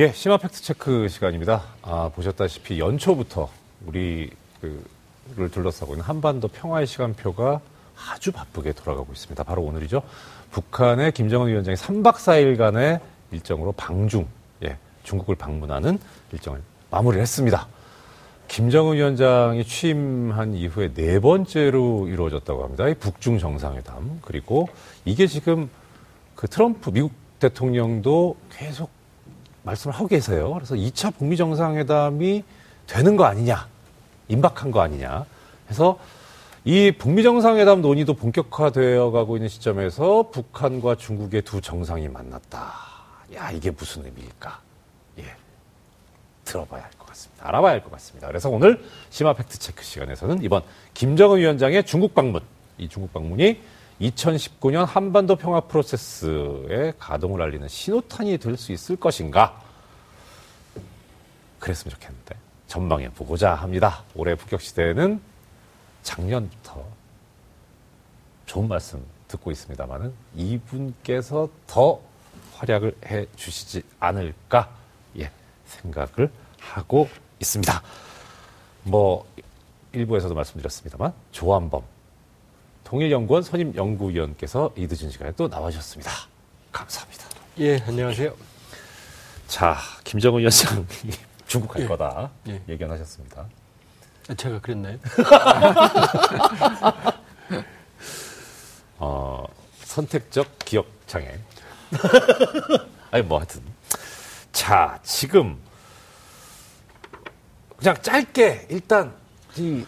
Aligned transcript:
예, 0.00 0.12
심화 0.12 0.38
팩트 0.38 0.62
체크 0.62 1.08
시간입니다. 1.08 1.62
아, 1.82 2.10
보셨다시피 2.14 2.80
연초부터 2.80 3.50
우리 3.84 4.30
그를 5.34 5.50
둘러싸고 5.50 5.92
있는 5.92 6.06
한반도 6.06 6.48
평화의 6.48 6.86
시간표가 6.86 7.60
아주 8.08 8.32
바쁘게 8.32 8.72
돌아가고 8.72 9.12
있습니다. 9.12 9.44
바로 9.44 9.60
오늘이죠. 9.60 10.00
북한의 10.52 11.12
김정은 11.12 11.48
위원장이 11.48 11.76
3박 11.76 12.14
4일간의 12.14 13.00
일정으로 13.30 13.72
방중, 13.72 14.26
예, 14.64 14.78
중국을 15.02 15.34
방문하는 15.34 15.98
일정을 16.32 16.62
마무리를 16.90 17.20
했습니다. 17.20 17.68
김정은 18.48 18.96
위원장이 18.96 19.64
취임한 19.64 20.54
이후에 20.54 20.94
네 20.94 21.20
번째로 21.20 22.08
이루어졌다고 22.08 22.64
합니다. 22.64 22.88
이 22.88 22.94
북중 22.94 23.38
정상회담. 23.38 24.20
그리고 24.22 24.70
이게 25.04 25.26
지금 25.26 25.68
그 26.36 26.48
트럼프 26.48 26.90
미국 26.90 27.12
대통령도 27.38 28.38
계속 28.48 28.99
말씀을 29.62 29.94
하고 29.94 30.06
계세요. 30.06 30.52
그래서 30.54 30.74
2차 30.74 31.14
북미 31.16 31.36
정상회담이 31.36 32.44
되는 32.86 33.16
거 33.16 33.24
아니냐, 33.24 33.68
임박한 34.28 34.70
거 34.70 34.80
아니냐 34.80 35.24
해서 35.68 35.98
이 36.64 36.92
북미 36.92 37.22
정상회담 37.22 37.80
논의도 37.80 38.14
본격화되어 38.14 39.10
가고 39.10 39.36
있는 39.36 39.48
시점에서 39.48 40.30
북한과 40.30 40.96
중국의 40.96 41.42
두 41.42 41.60
정상이 41.60 42.08
만났다. 42.08 42.72
야, 43.34 43.50
이게 43.50 43.70
무슨 43.70 44.04
의미일까? 44.04 44.60
예. 45.18 45.24
들어봐야 46.44 46.82
할 46.82 46.90
것 46.98 47.06
같습니다. 47.08 47.48
알아봐야 47.48 47.72
할 47.72 47.82
것 47.82 47.90
같습니다. 47.92 48.26
그래서 48.26 48.50
오늘 48.50 48.84
심화 49.10 49.32
팩트 49.32 49.58
체크 49.58 49.82
시간에서는 49.84 50.42
이번 50.42 50.62
김정은 50.94 51.38
위원장의 51.38 51.84
중국 51.86 52.14
방문, 52.14 52.42
이 52.76 52.88
중국 52.88 53.12
방문이 53.12 53.60
2019년 54.00 54.86
한반도 54.86 55.36
평화 55.36 55.60
프로세스의 55.60 56.94
가동을 56.98 57.42
알리는 57.42 57.68
신호탄이 57.68 58.38
될 58.38 58.56
수 58.56 58.72
있을 58.72 58.96
것인가? 58.96 59.60
그랬으면 61.58 61.92
좋겠는데 61.94 62.36
전망해 62.66 63.10
보고자 63.10 63.54
합니다. 63.54 64.04
올해 64.14 64.34
북격 64.34 64.60
시대에는 64.62 65.20
작년부터 66.02 66.82
좋은 68.46 68.68
말씀 68.68 69.04
듣고 69.28 69.50
있습니다만은 69.50 70.12
이분께서 70.34 71.48
더 71.66 72.00
활약을 72.56 72.96
해 73.06 73.26
주시지 73.36 73.82
않을까 74.00 74.70
예 75.18 75.30
생각을 75.66 76.30
하고 76.58 77.08
있습니다. 77.38 77.82
뭐 78.84 79.26
일부에서도 79.92 80.34
말씀드렸습니다만 80.34 81.12
조한범 81.32 81.82
통일연구원 82.84 83.42
선임 83.42 83.74
연구위원께서 83.74 84.72
이 84.76 84.86
늦은 84.86 85.10
시간에 85.10 85.32
또 85.36 85.48
나와주셨습니다. 85.48 86.10
감사합니다. 86.72 87.24
예, 87.58 87.78
안녕하세요. 87.86 88.34
자, 89.46 89.76
김정은 90.04 90.40
위원장이 90.40 90.86
중국 91.46 91.72
갈 91.72 91.82
예. 91.82 91.86
거다 91.86 92.30
예. 92.48 92.62
예견하셨습니다. 92.68 93.46
아, 94.28 94.34
제가 94.34 94.60
그랬나요? 94.60 94.98
어, 98.98 99.44
선택적 99.82 100.58
기억 100.60 100.86
장애. 101.06 101.38
아니 103.10 103.24
뭐 103.24 103.38
하여튼 103.38 103.60
자 104.52 105.00
지금 105.02 105.58
그냥 107.76 108.00
짧게 108.00 108.68
일단 108.70 109.12
이 109.56 109.84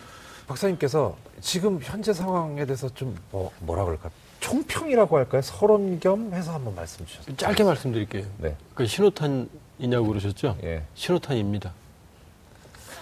박사님께서 0.49 1.17
지금 1.43 1.81
현재 1.83 2.13
상황에 2.13 2.65
대해서 2.65 2.89
좀 2.95 3.19
뭐, 3.31 3.51
뭐라 3.59 3.85
그럴까 3.85 4.11
총평이라고 4.41 5.19
할까요 5.19 5.43
서론 5.43 6.01
겸 6.01 6.33
해서 6.33 6.53
한번 6.55 6.75
말씀 6.75 7.05
주셨어요. 7.05 7.37
짧게 7.37 7.65
말씀드릴게요. 7.65 8.25
네. 8.39 8.57
그 8.75 8.87
신호탄이냐고 8.87 10.07
그러셨죠? 10.07 10.57
예. 10.63 10.85
신호탄입니다. 10.95 11.73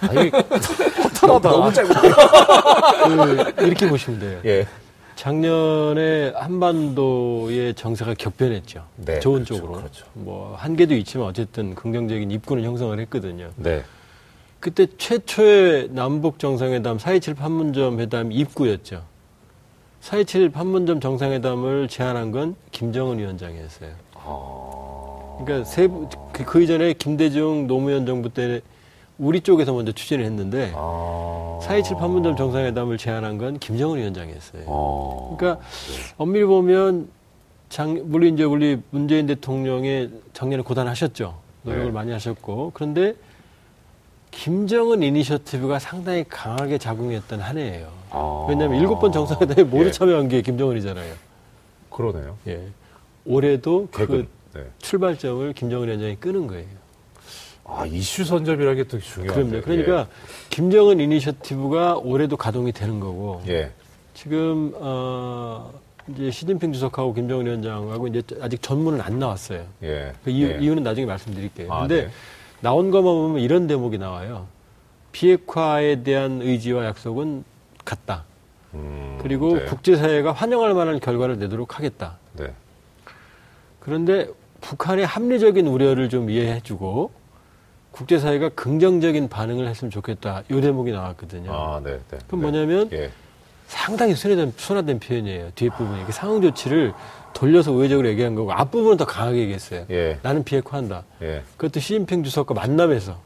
아니 0.01 0.31
허탈하다. 1.05 1.51
너무 1.51 1.73
짧은데. 1.73 2.11
그, 3.57 3.67
이렇게 3.67 3.89
보시면 3.89 4.21
돼요. 4.21 4.41
예. 4.47 4.67
작년에 5.17 6.33
한반도의 6.35 7.75
정세가 7.75 8.15
격변했죠. 8.15 8.87
네, 8.97 9.21
좋은 9.21 9.45
그렇죠, 9.45 9.57
쪽으로. 9.57 9.73
그렇죠. 9.75 10.07
뭐 10.15 10.57
한계도 10.57 10.95
있지만 10.95 11.27
어쨌든 11.27 11.75
긍정적인 11.75 12.31
입구는 12.31 12.65
형성을 12.65 12.99
했거든요. 13.01 13.51
네. 13.57 13.85
그때 14.61 14.87
최초의 14.99 15.89
남북 15.93 16.39
정상회담 16.39 16.99
4.27 16.99 17.37
판문점 17.37 17.99
회담 17.99 18.31
입구였죠. 18.31 19.03
4.27 20.03 20.53
판문점 20.53 21.01
정상회담을 21.01 21.89
제안한 21.89 22.31
건 22.31 22.55
김정은 22.71 23.19
위원장이었어요. 23.19 23.91
아. 24.15 25.37
그러니까 25.39 25.65
세부 25.65 26.09
그, 26.33 26.45
그 26.45 26.63
이전에 26.63 26.93
김대중 26.93 27.67
노무현 27.67 28.05
정부 28.05 28.29
때 28.29 28.61
우리 29.19 29.41
쪽에서 29.41 29.73
먼저 29.73 29.93
추진을 29.93 30.25
했는데 30.27 30.73
아. 30.75 31.59
4.27 31.63 31.99
판문점 31.99 32.37
정상회담을 32.37 32.99
제안한 32.99 33.39
건 33.39 33.59
김정은 33.59 33.99
위원장이었어요. 33.99 34.65
어. 34.67 35.37
그러니까 35.39 35.65
엄밀히 36.19 36.45
보면 36.45 37.09
장, 37.71 37.99
물론 38.05 38.35
이제 38.35 38.45
우리 38.45 38.79
문재인 38.91 39.27
대통령의 39.27 40.11
작년에 40.35 40.63
고단하셨죠. 40.63 41.39
노력을 41.63 41.87
네. 41.87 41.91
많이 41.93 42.13
하셨고 42.13 42.73
그런데 42.75 43.15
김정은 44.31 45.03
이니셔티브가 45.03 45.79
상당히 45.79 46.25
강하게 46.29 46.79
작용했던 46.79 47.41
한 47.41 47.59
해예요. 47.59 47.89
아. 48.11 48.47
왜냐하면 48.49 48.81
일곱 48.81 48.99
번 49.01 49.13
정상회담에 49.13 49.65
모두 49.65 49.87
예. 49.87 49.91
참여한 49.91 50.29
게 50.29 50.43
김정은이잖아요. 50.43 51.15
그러네요. 51.91 52.37
예. 52.47 52.63
올해도 53.25 53.89
그 53.91 54.07
개근. 54.07 54.29
네. 54.55 54.65
출발점을 54.79 55.53
김정은 55.53 55.89
위원장이 55.89 56.17
끄는 56.17 56.47
거예요. 56.47 56.67
아 57.65 57.87
이슈 57.87 58.25
선점이라는 58.25 58.83
게또 58.83 58.99
중요한데. 58.99 59.61
그럼요. 59.61 59.65
그러니까 59.65 60.09
김정은 60.49 60.99
이니셔티브가 60.99 61.99
올해도 61.99 62.37
가동이 62.37 62.73
되는 62.73 62.99
거고 62.99 63.43
예. 63.47 63.53
예. 63.53 63.71
지금 64.15 64.73
어 64.77 65.73
이제 66.09 66.31
시진핑 66.31 66.73
주석하고 66.73 67.15
김정은 67.15 67.47
위원장하고 67.47 68.09
이제 68.09 68.23
아직 68.41 68.61
전문은 68.63 69.01
안 69.01 69.19
나왔어요. 69.19 69.65
예. 69.85 70.13
그 70.25 70.31
이유, 70.31 70.51
예. 70.51 70.59
이유는 70.61 70.83
나중에 70.83 71.07
말씀드릴게요. 71.07 71.73
아, 71.73 71.81
근데 71.81 72.07
네. 72.07 72.11
나온 72.61 72.91
것만 72.91 73.13
보면 73.13 73.41
이런 73.41 73.67
대목이 73.67 73.99
나와요. 73.99 74.47
비핵화에 75.13 76.03
대한 76.03 76.41
의지와 76.43 76.85
약속은 76.87 77.45
같다. 77.85 78.25
음, 78.75 79.19
그리고 79.23 79.57
네. 79.57 79.65
국제사회가 79.65 80.33
환영할 80.33 80.75
만한 80.75 81.01
결과를 81.01 81.39
내도록 81.39 81.79
하겠다. 81.79 82.19
네. 82.35 82.53
그런데 83.81 84.29
북한의 84.61 85.07
합리적인 85.07 85.67
우려를 85.67 86.09
좀 86.09 86.31
이해해주고 86.31 87.11
국제사회가 87.93 88.51
긍정적인 88.51 89.29
반응을 89.29 89.67
했으면 89.67 89.91
좋겠다. 89.91 90.45
이 90.51 90.61
대목이 90.61 90.93
나왔거든요. 90.93 91.53
아, 91.53 91.81
네, 91.83 91.99
네. 92.11 92.19
그럼 92.29 92.43
네. 92.43 92.51
뭐냐면 92.51 92.89
예. 92.93 93.11
상당히 93.67 94.15
순화된, 94.15 94.53
순화된 94.57 95.01
표현이에요. 95.01 95.51
뒷부분이. 95.55 96.05
그 96.05 96.13
상응 96.13 96.41
조치를 96.43 96.93
돌려서 97.33 97.73
우회적으로 97.73 98.09
얘기한 98.09 98.35
거고 98.35 98.53
앞부분은 98.53 98.97
더 98.97 99.05
강하게 99.05 99.39
얘기했어요. 99.39 99.87
예. 99.91 100.19
나는 100.23 100.45
비핵화한다. 100.45 101.05
예. 101.23 101.43
그것도 101.57 101.81
시진핑 101.81 102.25
주석과 102.25 102.55
만남에서. 102.55 103.19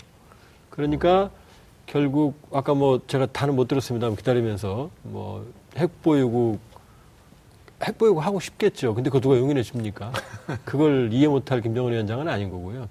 그러니까 0.70 1.30
결국 1.86 2.34
아까 2.52 2.74
뭐 2.74 3.00
제가 3.06 3.26
다는 3.26 3.56
못 3.56 3.68
들었습니다만 3.68 4.16
기다리면서 4.16 4.90
뭐 5.02 5.46
핵보유국 5.76 6.60
핵보유국 7.82 8.24
하고 8.24 8.40
싶겠죠. 8.40 8.94
근데 8.94 9.10
그거 9.10 9.20
누가 9.20 9.36
용인해 9.36 9.62
줍니까? 9.62 10.12
그걸 10.64 11.10
이해 11.12 11.26
못할 11.28 11.60
김정은 11.60 11.92
위원장은 11.92 12.28
아닌 12.28 12.50
거고요. 12.50 12.88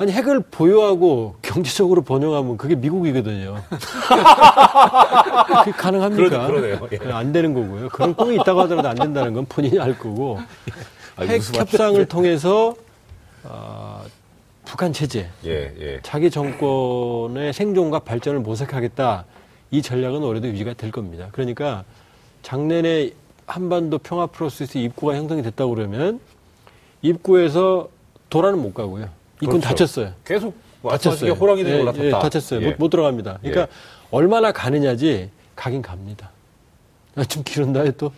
아니 0.00 0.12
핵을 0.12 0.40
보유하고 0.50 1.34
경제적으로 1.42 2.00
번영하면 2.00 2.56
그게 2.56 2.74
미국이거든요. 2.74 3.62
그게 5.58 5.72
가능합니까? 5.72 6.46
그러- 6.46 6.46
그러네요. 6.46 6.88
예. 6.92 7.12
안 7.12 7.32
되는 7.32 7.52
거고요. 7.52 7.90
그런 7.90 8.14
꿈이 8.14 8.36
있다고 8.36 8.62
하더라도 8.62 8.88
안 8.88 8.96
된다는 8.96 9.34
건 9.34 9.44
본인이 9.46 9.78
알 9.78 9.98
거고 9.98 10.38
아, 11.16 11.22
핵 11.24 11.42
협상을 11.54 12.02
통해서 12.06 12.74
어, 13.44 14.02
북한 14.64 14.94
체제, 14.94 15.28
예, 15.44 15.70
예. 15.78 16.00
자기 16.02 16.30
정권의 16.30 17.52
생존과 17.52 17.98
발전을 17.98 18.40
모색하겠다. 18.40 19.26
이 19.70 19.82
전략은 19.82 20.22
올해도 20.22 20.48
유지가 20.48 20.72
될 20.72 20.90
겁니다. 20.90 21.28
그러니까 21.32 21.84
작년에 22.42 23.10
한반도 23.46 23.98
평화 23.98 24.24
프로세스 24.26 24.78
입구가 24.78 25.14
형성이 25.14 25.42
됐다고 25.42 25.74
그러면 25.74 26.20
입구에서 27.02 27.88
도라는 28.30 28.62
못 28.62 28.72
가고요. 28.72 29.08
입구는 29.40 29.60
그렇죠. 29.60 29.68
닫혔어요. 29.86 30.12
계속 30.24 30.54
닫혔어요. 30.82 30.98
닫혔어요. 30.98 31.32
호랑이들이 31.32 31.74
예, 31.76 31.80
올라탔다. 31.80 32.04
예, 32.04 32.10
닫혔어요. 32.10 32.62
예. 32.62 32.66
못, 32.70 32.74
못 32.78 32.88
들어갑니다. 32.90 33.38
그러니까 33.40 33.62
예. 33.62 33.66
얼마나 34.10 34.52
가느냐지 34.52 35.30
가긴 35.56 35.82
갑니다. 35.82 36.30
아, 37.16 37.24
좀 37.24 37.42
길었나요 37.42 37.90
또? 37.92 38.12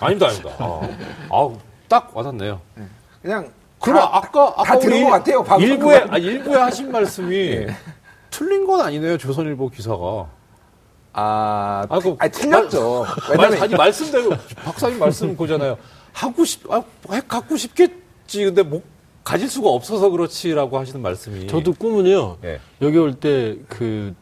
아닙니다, 0.00 0.26
아닙니다. 0.28 0.54
아, 0.58 0.88
아우, 1.30 1.56
딱 1.88 2.10
와닿네요. 2.14 2.60
그냥 3.22 3.50
그럼 3.80 3.98
다- 4.00 4.10
아까 4.18 4.46
다 4.46 4.54
아까 4.58 4.78
들은 4.78 4.96
우리 4.96 5.04
것 5.04 5.10
같아요, 5.10 5.42
방금 5.44 5.66
일부에. 5.66 6.04
아, 6.10 6.18
일부에 6.18 6.56
하신 6.56 6.90
말씀이 6.92 7.66
틀린 8.30 8.66
건 8.66 8.80
아니네요. 8.80 9.16
조선일보 9.18 9.70
기사가. 9.70 10.28
아, 11.12 11.86
아, 11.88 11.98
그- 12.00 12.16
아니, 12.18 12.32
틀렸죠. 12.32 13.04
말, 13.28 13.38
왜냐면 13.38 13.62
아니 13.62 13.74
말씀대로 13.74 14.30
박사님 14.64 14.98
말씀 14.98 15.36
보잖아요. 15.36 15.78
하고 16.12 16.44
싶, 16.44 16.70
아, 16.70 16.82
핵 17.12 17.28
갖고 17.28 17.56
싶겠지. 17.56 18.44
근데 18.44 18.62
못 18.62 18.82
가질 19.24 19.48
수가 19.48 19.70
없어서 19.70 20.10
그렇지라고 20.10 20.78
하시는 20.78 21.00
말씀이. 21.00 21.46
저도 21.46 21.72
꿈은요. 21.72 22.36
예. 22.44 22.60
여기 22.82 22.98
올 22.98 23.14
때 23.14 23.56
그 23.68 24.14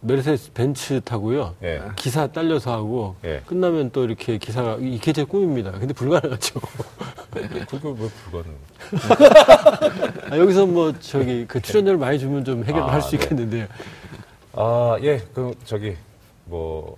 메르세데스 0.00 0.52
벤츠 0.52 1.00
타고요. 1.00 1.54
예. 1.62 1.82
기사 1.96 2.26
딸려서 2.28 2.72
하고 2.72 3.16
예. 3.24 3.42
끝나면 3.46 3.90
또 3.90 4.04
이렇게 4.04 4.38
기사가 4.38 4.76
이게 4.80 5.12
제 5.12 5.24
꿈입니다. 5.24 5.72
근데 5.72 5.92
불가능하죠. 5.92 6.60
그거 7.68 7.90
왜 7.90 8.08
불가능? 8.30 8.56
아, 10.30 10.38
여기서 10.38 10.66
뭐 10.66 10.92
저기 11.00 11.44
그 11.46 11.60
출연료를 11.60 11.98
많이 11.98 12.18
주면 12.18 12.44
좀 12.44 12.60
해결을 12.64 12.82
아, 12.82 12.92
할수 12.92 13.10
네. 13.10 13.16
있겠는데요. 13.22 13.66
아, 14.54 14.96
예, 15.02 15.18
그, 15.34 15.52
저기, 15.66 15.96
뭐, 16.46 16.96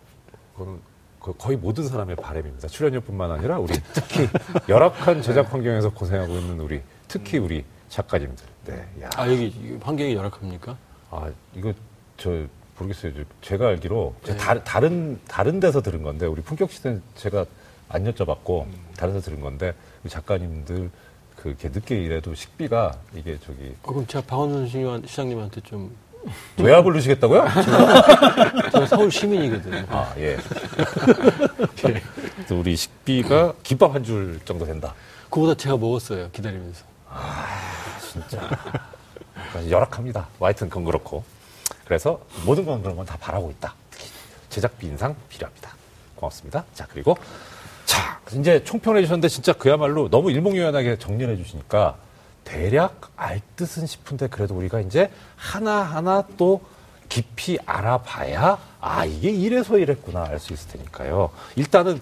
그건 0.56 0.79
그 1.21 1.32
거의 1.37 1.56
모든 1.56 1.88
사람의 1.88 2.14
바람입니다. 2.17 2.69
출연료뿐만 2.69 3.32
아니라 3.32 3.59
우리 3.59 3.75
특히 3.93 4.29
열악한 4.69 5.23
제작 5.23 5.53
환경에서 5.53 5.91
고생하고 5.91 6.35
있는 6.35 6.61
우리, 6.61 6.81
특히 7.09 7.39
우리 7.39 7.65
작가님들. 7.89 8.45
네, 8.67 8.87
야. 9.03 9.11
아 9.17 9.27
여기 9.31 9.79
환경이 9.83 10.15
열악합니까? 10.15 10.77
아, 11.11 11.31
이거 11.55 11.73
저 12.19 12.31
모르겠어요. 12.79 13.13
저 13.15 13.23
제가 13.41 13.69
알기로 13.69 14.15
제가 14.25 14.39
다, 14.39 14.63
다른 14.63 15.19
다른 15.27 15.59
데서 15.59 15.81
들은 15.83 16.03
건데 16.03 16.27
우리 16.27 16.43
품격 16.43 16.71
시대는 16.71 17.03
제가 17.17 17.47
안 17.89 18.05
여쭤봤고 18.05 18.67
다른 18.97 19.15
데서 19.15 19.25
들은 19.25 19.41
건데 19.41 19.73
우리 20.05 20.11
작가님들 20.11 20.91
그렇게 21.37 21.69
늦게 21.71 22.03
일해도 22.03 22.35
식비가 22.35 22.95
이게 23.15 23.39
저기 23.45 23.75
어, 23.83 23.89
그럼 23.91 24.07
제가 24.07 24.25
박원순 24.27 24.69
시장- 24.69 25.03
시장님한테 25.07 25.61
좀 25.63 25.97
외화 26.59 26.83
부르시겠다고요? 26.83 27.47
제가 28.73 28.87
서울 28.87 29.11
시민이거든요. 29.11 29.87
아 29.89 30.13
예. 30.19 30.37
또 32.49 32.61
우리 32.61 32.77
식비가 32.77 33.55
김밥 33.63 33.95
한 33.95 34.05
줄 34.05 34.39
정도 34.45 34.67
된다. 34.67 34.95
그거보다 35.31 35.55
제가 35.55 35.79
먹었어요 35.79 36.29
기다리면서. 36.33 36.85
진짜 38.13 38.49
그러니까 39.51 39.71
열악합니다. 39.71 40.29
뭐 40.39 40.47
하여튼 40.47 40.69
그건 40.69 40.85
그렇고 40.85 41.25
그래서 41.85 42.21
모든 42.45 42.65
건 42.67 42.83
그런 42.83 42.97
건 42.97 43.07
다 43.07 43.17
바라고 43.19 43.51
있다. 43.51 43.75
특히 43.91 44.07
제작비 44.51 44.87
인상 44.87 45.15
필요합니다. 45.29 45.71
고맙습니다. 46.17 46.65
자 46.75 46.87
그리고 46.91 47.17
자 47.87 48.21
이제 48.35 48.63
총평해 48.65 49.01
주셨는데 49.03 49.29
진짜 49.29 49.53
그야말로 49.53 50.09
너무 50.11 50.31
일목요연하게 50.31 50.99
정리를 50.99 51.33
해주시니까 51.35 51.97
대략 52.45 53.11
알 53.17 53.41
듯은 53.57 53.87
싶은데 53.87 54.29
그래도 54.29 54.55
우리가 54.55 54.81
이제 54.81 55.11
하나 55.37 55.83
하나 55.83 56.25
또 56.37 56.61
깊이 57.09 57.59
알아봐야 57.65 58.59
아 58.81 59.05
이게 59.05 59.31
이래서 59.31 59.79
이랬구나 59.79 60.25
알 60.25 60.39
수 60.39 60.53
있을 60.53 60.69
테니까요. 60.73 61.31
일단은 61.57 62.01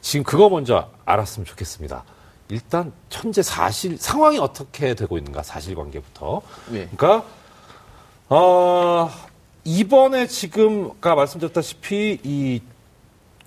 지금 0.00 0.24
그거 0.24 0.48
먼저 0.48 0.90
알았으면 1.04 1.46
좋겠습니다. 1.46 2.02
일단 2.48 2.92
현재 3.10 3.42
사실 3.42 3.98
상황이 3.98 4.38
어떻게 4.38 4.94
되고 4.94 5.18
있는가 5.18 5.42
사실관계부터. 5.42 6.42
예. 6.72 6.88
그러니까 6.96 7.24
어, 8.28 9.10
이번에 9.64 10.26
지금 10.26 10.90
아까 10.90 11.14
말씀드렸다시피 11.14 12.20
이 12.24 12.60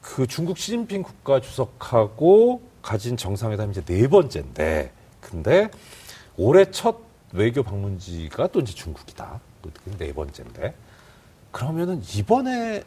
그 0.02 0.26
중국 0.28 0.58
시진핑 0.58 1.04
국가 1.04 1.40
주석하고 1.40 2.62
가진 2.82 3.16
정상회담이 3.16 3.72
이제 3.72 3.82
네 3.86 4.08
번째인데 4.08 4.92
근데 5.22 5.70
올해 6.38 6.70
첫 6.72 6.98
외교 7.32 7.64
방문지가 7.64 8.48
또 8.48 8.60
이제 8.60 8.74
중국이다. 8.74 9.40
그네 9.86 10.12
번째인데 10.14 10.74
그러면은 11.52 12.02
이번에 12.16 12.84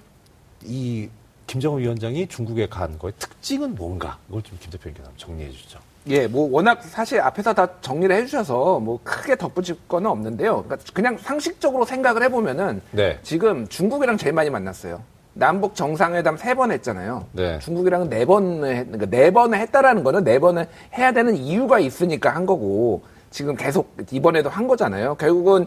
이 0.64 1.08
김정은 1.46 1.80
위원장이 1.80 2.26
중국에 2.26 2.68
간 2.68 2.98
거의 2.98 3.12
특징은 3.18 3.76
뭔가? 3.76 4.18
이걸 4.28 4.42
좀 4.42 4.58
김 4.58 4.70
대표님께서 4.72 5.10
정리해 5.16 5.50
주시죠. 5.52 5.78
예, 6.08 6.26
뭐 6.26 6.48
워낙 6.50 6.82
사실 6.82 7.20
앞에서 7.20 7.54
다 7.54 7.66
정리를 7.80 8.14
해주셔서 8.14 8.78
뭐 8.80 9.00
크게 9.02 9.36
덧붙일 9.36 9.76
건 9.88 10.04
없는데요. 10.06 10.64
그러니까 10.64 10.76
그냥 10.92 11.16
상식적으로 11.18 11.84
생각을 11.86 12.22
해보면은 12.24 12.82
네. 12.90 13.18
지금 13.22 13.66
중국이랑 13.68 14.18
제일 14.18 14.34
많이 14.34 14.50
만났어요. 14.50 15.00
남북 15.32 15.74
정상회담 15.74 16.36
세 16.36 16.54
번 16.54 16.70
했잖아요. 16.72 17.24
네. 17.32 17.58
중국이랑은 17.58 18.08
네 18.10 18.24
번을 18.26 18.76
했, 18.76 18.84
그러니까 18.84 19.06
네 19.06 19.30
번을 19.30 19.58
했다라는 19.58 20.04
거는 20.04 20.24
네 20.24 20.38
번을 20.38 20.66
해야 20.96 21.10
되는 21.12 21.34
이유가 21.36 21.78
있으니까 21.78 22.30
한 22.34 22.44
거고 22.46 23.02
지금 23.30 23.56
계속 23.56 23.96
이번에도 24.12 24.50
한 24.50 24.68
거잖아요. 24.68 25.14
결국은 25.16 25.66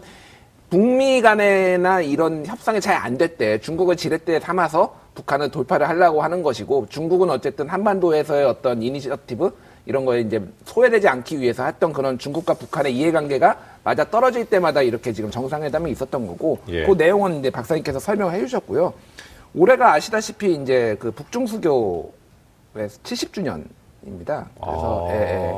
북미 0.70 1.20
간에나 1.20 2.00
이런 2.02 2.46
협상이 2.46 2.80
잘 2.80 2.96
안 2.96 3.18
됐대. 3.18 3.58
중국을 3.60 3.96
지렛대 3.96 4.38
삼아서 4.40 4.94
북한을 5.14 5.50
돌파를 5.50 5.88
하려고 5.88 6.22
하는 6.22 6.42
것이고 6.42 6.86
중국은 6.88 7.28
어쨌든 7.28 7.68
한반도에서의 7.68 8.44
어떤 8.46 8.82
initiative 8.82 9.50
이런 9.88 10.04
거에 10.04 10.20
이제 10.20 10.40
소외되지 10.66 11.08
않기 11.08 11.40
위해서 11.40 11.64
했던 11.64 11.94
그런 11.94 12.18
중국과 12.18 12.52
북한의 12.54 12.94
이해관계가 12.94 13.58
맞아 13.82 14.04
떨어질 14.04 14.44
때마다 14.44 14.82
이렇게 14.82 15.14
지금 15.14 15.30
정상회담이 15.30 15.90
있었던 15.92 16.26
거고 16.26 16.58
예. 16.68 16.84
그 16.84 16.92
내용은 16.92 17.38
이제 17.38 17.48
박사님께서 17.50 17.98
설명해 17.98 18.38
주셨고요. 18.40 18.92
올해가 19.54 19.94
아시다시피 19.94 20.56
이제 20.56 20.94
그 21.00 21.10
북중수교의 21.10 22.10
70주년 22.76 23.64
입니다. 24.06 24.50
그래서 24.62 25.08
아, 25.08 25.14
예, 25.14 25.20
예. 25.20 25.54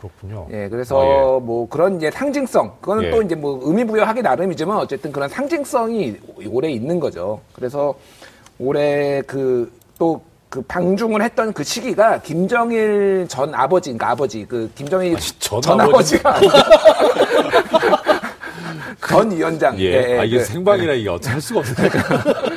그렇군요. 0.00 0.48
예, 0.50 0.68
그래서 0.68 1.00
아, 1.00 1.04
예. 1.04 1.40
뭐 1.40 1.68
그런 1.68 1.96
이제 1.96 2.10
상징성, 2.10 2.78
그거는 2.80 3.04
예. 3.04 3.10
또 3.10 3.22
이제 3.22 3.36
뭐 3.36 3.60
의미 3.62 3.84
부여하기 3.84 4.20
나름이지만 4.20 4.78
어쨌든 4.78 5.12
그런 5.12 5.28
상징성이 5.28 6.16
올해 6.50 6.72
있는 6.72 6.98
거죠. 6.98 7.40
그래서 7.54 7.94
올해 8.58 9.22
그 9.22 9.80
또 10.00 10.22
그 10.50 10.60
방중을 10.62 11.22
했던 11.22 11.52
그 11.52 11.62
시기가 11.62 12.20
김정일 12.22 13.24
전 13.28 13.54
아버지, 13.54 13.90
그러니까 13.90 14.10
아버지 14.10 14.44
그 14.44 14.68
김정일 14.74 15.14
아니, 15.14 15.24
전 15.38 15.60
전 15.62 15.80
아버지. 15.80 16.16
아버지가 16.16 16.40
전 19.08 19.30
위원장, 19.30 19.78
예. 19.78 20.18
아, 20.18 20.24
이게 20.24 20.38
그, 20.38 20.44
생방이라 20.44 20.94
이게 20.94 21.08
어떻게 21.08 21.30
할 21.30 21.40
수가 21.40 21.60
없으니까. 21.60 21.98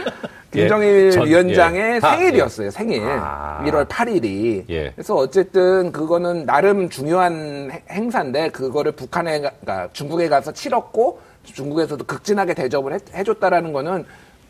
김정일 0.51 1.05
예, 1.07 1.11
전- 1.11 1.27
위원장의 1.27 1.81
예. 1.95 1.99
아, 2.01 2.11
생일이었어요, 2.15 2.71
생일. 2.71 3.03
아. 3.07 3.63
1월 3.65 3.87
8일이. 3.87 4.65
예. 4.69 4.91
그래서 4.91 5.15
어쨌든 5.15 5.91
그거는 5.91 6.45
나름 6.45 6.89
중요한 6.89 7.69
행- 7.71 7.81
행사인데 7.89 8.49
그거를 8.49 8.91
북한에, 8.91 9.41
가- 9.41 9.51
그러니까 9.61 9.89
중국에 9.93 10.29
가서 10.29 10.51
치렀고 10.51 11.19
중국에서도 11.43 12.03
극진하게 12.05 12.53
대접을 12.55 12.99
해, 13.13 13.23
줬다라는 13.23 13.71
거는 13.73 14.05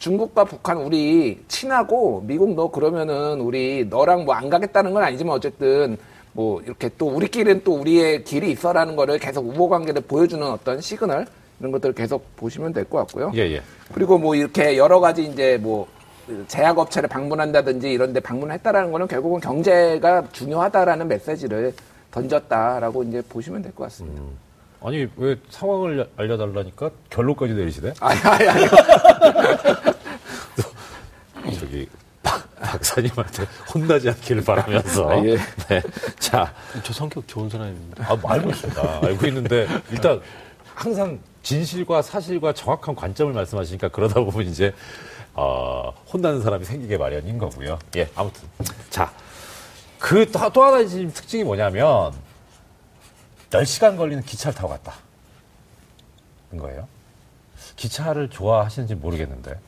중국과 0.08 0.44
북한 0.44 0.76
우리 0.80 1.42
친하고 1.48 2.22
미국 2.28 2.54
너 2.56 2.70
그러면은 2.70 3.40
우리 3.40 3.86
너랑 3.90 4.26
뭐 4.26 4.36
안 4.36 4.50
가겠다는 4.50 4.92
건 4.94 5.02
아니지만 5.02 5.34
어쨌든 5.38 5.98
뭐 6.34 6.62
이렇게 6.62 6.90
또 6.98 7.08
우리끼리는 7.08 7.62
또 7.64 7.76
우리의 7.76 8.26
길이 8.26 8.52
있어라는 8.52 8.98
거를 8.98 9.18
계속 9.18 9.48
우호 9.48 9.70
관계를 9.70 10.02
보여주는 10.02 10.46
어떤 10.46 10.82
시그널 10.82 11.26
이런 11.62 11.72
것들을 11.72 11.96
계속 11.96 12.36
보시면 12.36 12.74
될 12.74 12.84
것 12.84 12.98
같고요. 12.98 13.32
예, 13.36 13.42
예. 13.54 13.62
그리고 13.94 14.18
뭐 14.18 14.36
이렇게 14.36 14.76
여러 14.78 15.00
가지 15.00 15.24
이제 15.24 15.58
뭐 15.62 15.88
제약업체를 16.50 17.08
방문한다든지 17.08 17.90
이런 17.90 18.12
데 18.12 18.20
방문했다라는 18.20 18.92
거는 18.92 19.08
결국은 19.08 19.40
경제가 19.40 20.28
중요하다라는 20.34 21.08
메시지를 21.08 21.74
던졌다라고 22.12 23.04
이제 23.04 23.22
보시면 23.30 23.62
될 23.62 23.72
것 23.74 23.86
같습니다. 23.86 24.22
아니, 24.84 25.08
왜 25.16 25.38
상황을 25.50 26.10
알려달라니까 26.18 26.92
결론까지 27.10 27.54
내리시네? 27.54 27.94
아니, 28.02 28.20
아니, 28.20 28.48
아니. 28.50 28.66
저기, 31.58 31.88
박, 32.22 32.44
박사님한테 32.60 33.46
혼나지 33.74 34.10
않기를 34.10 34.44
바라면서. 34.44 35.10
아, 35.10 35.26
예. 35.26 35.38
네. 35.70 35.82
자, 36.20 36.54
저 36.84 36.92
성격 36.92 37.26
좋은 37.28 37.50
사람입니다. 37.50 38.12
아, 38.12 38.16
뭐 38.16 38.32
알고 38.32 38.50
있습니다. 38.50 39.00
알고 39.04 39.26
있는데, 39.28 39.68
일단, 39.92 40.22
항상 40.76 41.20
진실과 41.44 42.02
사실과 42.02 42.52
정확한 42.54 42.96
관점을 42.96 43.32
말씀하시니까 43.34 43.88
그러다 43.90 44.20
보면 44.20 44.48
이제, 44.48 44.74
어, 45.34 45.94
혼나는 46.12 46.42
사람이 46.42 46.66
생기게 46.66 46.98
마련인 46.98 47.38
거고요. 47.38 47.80
예, 47.96 48.10
아무튼. 48.16 48.50
자, 48.90 49.14
그, 49.98 50.30
또, 50.30 50.50
또 50.52 50.64
하나의 50.64 50.90
지금 50.90 51.14
특징이 51.14 51.46
뭐냐면, 51.46 52.12
10시간 53.54 53.98
걸리는 53.98 54.24
기차를 54.24 54.56
타고 54.56 54.70
갔다. 54.70 54.96
인 56.52 56.60
거예요. 56.60 56.88
기차를 57.76 58.30
좋아하시는지 58.30 58.96
모르겠는데. 58.96 59.60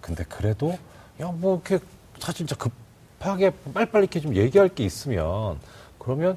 근데 0.00 0.24
그래도, 0.24 0.76
야, 1.20 1.30
뭐, 1.32 1.62
이렇게, 1.64 1.84
사실 2.18 2.46
진짜 2.46 2.56
급하게 2.56 3.52
빨리빨리 3.72 4.04
이렇게 4.04 4.20
좀 4.20 4.34
얘기할 4.34 4.68
게 4.68 4.84
있으면, 4.84 5.58
그러면 5.98 6.36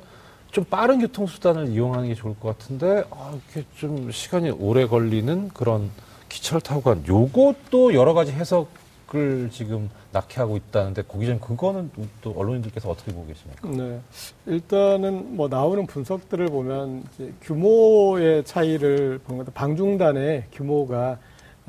좀 0.51 0.63
빠른 0.65 0.99
교통수단을 0.99 1.69
이용하는 1.69 2.07
게 2.07 2.15
좋을 2.15 2.39
것 2.39 2.57
같은데, 2.57 3.03
아, 3.09 3.33
이렇게 3.33 3.67
좀 3.77 4.11
시간이 4.11 4.51
오래 4.51 4.85
걸리는 4.85 5.49
그런 5.49 5.89
기차를 6.29 6.61
타고 6.61 6.81
간, 6.81 7.03
요것도 7.07 7.95
여러 7.95 8.13
가지 8.13 8.31
해석을 8.31 9.49
지금 9.51 9.89
낳게 10.11 10.39
하고 10.41 10.57
있다는데, 10.57 11.03
고기 11.03 11.25
전 11.25 11.39
그거는 11.39 11.89
또 12.21 12.33
언론인들께서 12.35 12.89
어떻게 12.89 13.13
보고 13.13 13.27
계십니까? 13.27 13.67
네. 13.69 13.99
일단은 14.45 15.35
뭐 15.37 15.47
나오는 15.47 15.85
분석들을 15.87 16.47
보면 16.47 17.03
규모의 17.41 18.43
차이를 18.43 19.19
본 19.25 19.37
것도 19.37 19.51
방중단의 19.53 20.45
규모가 20.51 21.17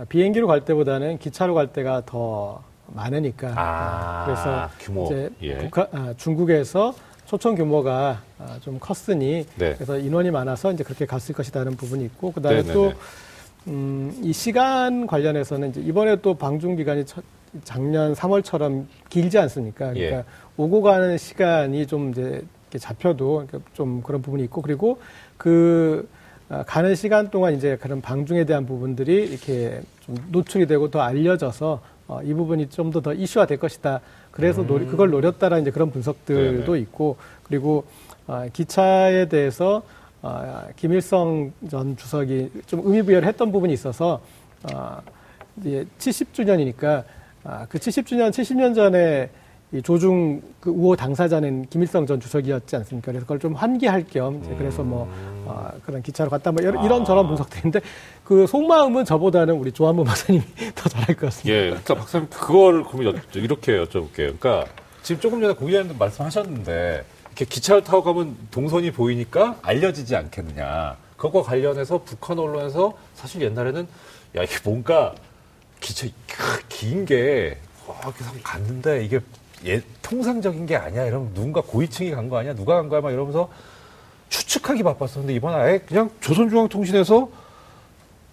비행기로 0.09 0.47
갈 0.47 0.65
때보다는 0.65 1.19
기차로 1.19 1.55
갈 1.55 1.73
때가 1.73 2.03
더 2.05 2.63
많으니까. 2.89 3.53
아, 3.57 4.25
그래서 4.25 4.69
규모. 4.81 5.05
이제 5.07 5.31
예. 5.43 5.59
북한, 5.59 5.87
아, 5.93 6.15
중국에서 6.17 6.95
초청 7.27 7.55
규모가 7.55 8.23
아, 8.39 8.59
좀 8.61 8.79
컸으니 8.81 9.47
네. 9.57 9.75
그래서 9.75 9.99
인원이 9.99 10.31
많아서 10.31 10.73
이제 10.73 10.83
그렇게 10.83 11.07
갔을 11.07 11.35
것이라는 11.35 11.77
부분이 11.77 12.05
있고 12.07 12.33
그다음에 12.33 12.57
네네네. 12.63 12.75
또 12.75 12.93
음, 13.69 14.13
이 14.23 14.33
시간 14.33 15.07
관련해서는 15.07 15.71
이제 15.71 15.81
이번에 15.81 16.17
또 16.17 16.35
방중 16.35 16.75
기간이 16.77 17.07
첫- 17.07 17.23
작년 17.65 18.15
3월처럼 18.15 18.87
길지 19.09 19.39
않습니까? 19.39 19.93
그러니까 19.93 20.19
예. 20.19 20.25
오고 20.57 20.83
가는 20.83 21.19
시간이 21.19 21.87
좀 21.87 22.11
이제 22.11 22.43
이렇게 22.71 22.79
잡혀도 22.79 23.47
좀 23.75 24.03
그런 24.03 24.23
부분이 24.23 24.43
있고 24.45 24.63
그리고 24.63 24.99
그 25.37 26.09
아, 26.49 26.63
가는 26.65 26.95
시간 26.95 27.31
동안 27.31 27.55
이제 27.55 27.77
그런 27.81 28.01
방중에 28.01 28.45
대한 28.45 28.67
부분들이 28.67 29.25
이렇게 29.25 29.81
좀 30.01 30.17
노출이 30.31 30.67
되고 30.67 30.91
더 30.91 31.01
알려져서 31.01 31.81
어, 32.09 32.21
이 32.23 32.35
부분이 32.35 32.69
좀 32.69 32.91
더 32.91 33.01
더 33.01 33.13
이슈화 33.15 33.47
될 33.47 33.59
것이다. 33.59 34.01
그래서 34.31 34.63
노리, 34.63 34.87
그걸 34.87 35.11
노렸다라는 35.11 35.63
이제 35.63 35.71
그런 35.71 35.91
분석들도 35.91 36.63
음. 36.63 36.65
네네. 36.67 36.79
있고 36.81 37.17
그리고 37.45 37.85
어, 38.27 38.47
기차에 38.53 39.27
대해서 39.29 39.83
어, 40.23 40.67
김일성 40.77 41.53
전 41.71 41.97
주석이 41.97 42.51
좀 42.67 42.81
의미부여를 42.85 43.27
했던 43.29 43.51
부분이 43.53 43.73
있어서 43.73 44.21
어, 44.73 45.01
이제 45.61 45.87
70주년이니까 45.99 47.05
아, 47.45 47.67
그 47.69 47.79
70주년, 47.79 48.31
70년 48.31 48.75
전에 48.75 49.29
이 49.73 49.81
조중 49.81 50.43
그 50.61 50.69
우호 50.71 50.95
당사자는 50.97 51.67
김일성 51.71 52.07
전 52.07 52.21
주석이었지 52.21 52.77
않습니까? 52.77 53.07
그래서 53.11 53.25
그걸 53.25 53.39
좀 53.39 53.55
환기할 53.55 54.05
겸 54.11 54.41
이제 54.45 54.55
그래서 54.59 54.83
뭐 54.83 55.09
어, 55.47 55.71
그런 55.87 56.03
기차로 56.03 56.29
갔다 56.29 56.53
뭐 56.53 56.63
이런, 56.63 56.85
이런 56.85 57.05
저런 57.07 57.27
분석들인데 57.27 57.81
그 58.23 58.47
속마음은 58.47 59.07
저보다는 59.07 59.55
우리 59.55 59.73
조한무 59.73 60.05
박사님이 60.05 60.45
더 60.77 60.89
잘할 60.91 61.17
것 61.17 61.27
같습니다. 61.27 61.57
예, 61.59 61.69
그러니까 61.71 61.95
박사님 61.95 62.29
그걸 62.29 62.85
그러면 62.85 63.15
여- 63.17 63.41
이렇게 63.41 63.73
여쭤볼게요. 63.83 64.39
그러니까 64.39 64.67
지금 65.03 65.21
조금 65.23 65.41
전에 65.41 65.55
고기자님도 65.55 65.95
말씀하셨는데 65.99 67.05
이렇게 67.29 67.45
기차를 67.47 67.83
타고 67.83 68.03
가면 68.03 68.37
동선이 68.51 68.91
보이니까 68.91 69.57
알려지지 69.63 70.15
않겠느냐. 70.15 70.97
그것과 71.17 71.43
관련해서 71.49 72.03
북한 72.05 72.39
언론에서 72.39 72.93
사실 73.15 73.41
옛날에는 73.41 73.89
야 74.37 74.43
이게 74.43 74.55
뭔가 74.65 75.15
기차 75.83 76.07
긴 76.69 77.05
게 77.05 77.59
이렇게 78.01 78.25
한번 78.25 78.43
갔는데 78.43 79.05
이게 79.05 79.21
예, 79.67 79.83
통상적인 80.01 80.67
게 80.67 80.77
아니야. 80.77 81.05
이러면 81.05 81.35
누군가 81.35 81.61
고위층이 81.61 82.11
간 82.13 82.29
거 82.29 82.39
아니야? 82.39 82.55
누가 82.55 82.77
간 82.77 82.89
거야? 82.89 83.01
막 83.01 83.11
이러면서 83.11 83.49
추측하기 84.29 84.83
바빴었는데 84.83 85.35
이번에 85.35 85.57
아예 85.57 85.79
그냥 85.79 86.11
조선중앙통신에서 86.21 87.29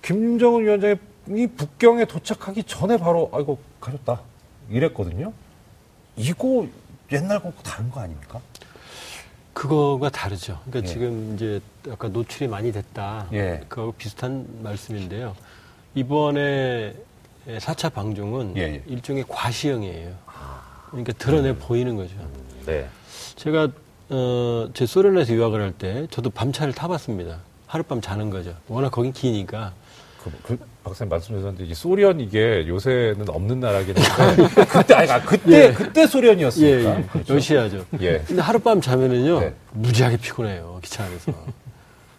김정은 0.02 0.62
위원장이 0.64 1.48
북경에 1.58 2.06
도착하기 2.06 2.64
전에 2.64 2.98
바로 2.98 3.30
아이고 3.34 3.60
가셨다 3.82 4.22
이랬거든요. 4.70 5.34
이거 6.16 6.68
옛날 7.12 7.40
거고 7.42 7.62
다른 7.64 7.90
거 7.92 8.00
아닙니까? 8.00 8.40
그거가 9.54 10.10
다르죠. 10.10 10.60
그러니까 10.66 10.90
예. 10.90 10.94
지금 10.94 11.36
이제 11.36 11.60
아까 11.90 12.08
노출이 12.08 12.48
많이 12.48 12.72
됐다. 12.72 13.28
예. 13.34 13.62
그하고 13.68 13.92
비슷한 13.92 14.48
말씀인데요. 14.64 15.36
이번에 15.96 16.96
4차 17.48 17.92
방중은 17.94 18.54
예, 18.58 18.62
예. 18.62 18.84
일종의 18.88 19.26
과시형이에요. 19.28 20.12
그러니까 20.90 21.14
드러내 21.14 21.56
보이는 21.56 21.96
거죠. 21.96 22.14
네. 22.66 22.88
제가 23.36 23.70
어, 24.10 24.70
제 24.74 24.86
소련에서 24.86 25.34
유학을 25.34 25.62
할 25.62 25.72
때 25.72 26.08
저도 26.10 26.30
밤차를 26.32 26.74
타봤습니다. 26.74 27.40
하룻밤 27.68 28.02
자는 28.02 28.30
거죠. 28.30 28.56
워낙 28.68 28.90
거긴 28.92 29.14
기니까. 29.14 29.74
그, 30.24 30.32
그 30.44 30.60
박사님 30.84 31.10
말씀하셨는데 31.10 31.64
이 31.66 31.74
소련 31.74 32.20
이게 32.20 32.68
요새는 32.68 33.30
없는 33.30 33.60
나라긴 33.62 33.96
한데 33.98 34.48
그때 34.66 34.94
아니 34.96 35.10
아, 35.12 35.22
그때 35.22 35.68
예. 35.70 35.74
그때 35.74 36.02
예, 36.02 36.08
소련이었으니까. 36.08 37.00
예. 37.00 37.04
그렇죠? 37.04 37.34
러시아죠. 37.36 37.86
예. 38.02 38.20
근데 38.28 38.42
하룻밤 38.42 38.82
자면은요, 38.82 39.40
네. 39.40 39.54
무지하게 39.72 40.18
피곤해요, 40.18 40.80
기차 40.84 41.04
안에서. 41.06 41.32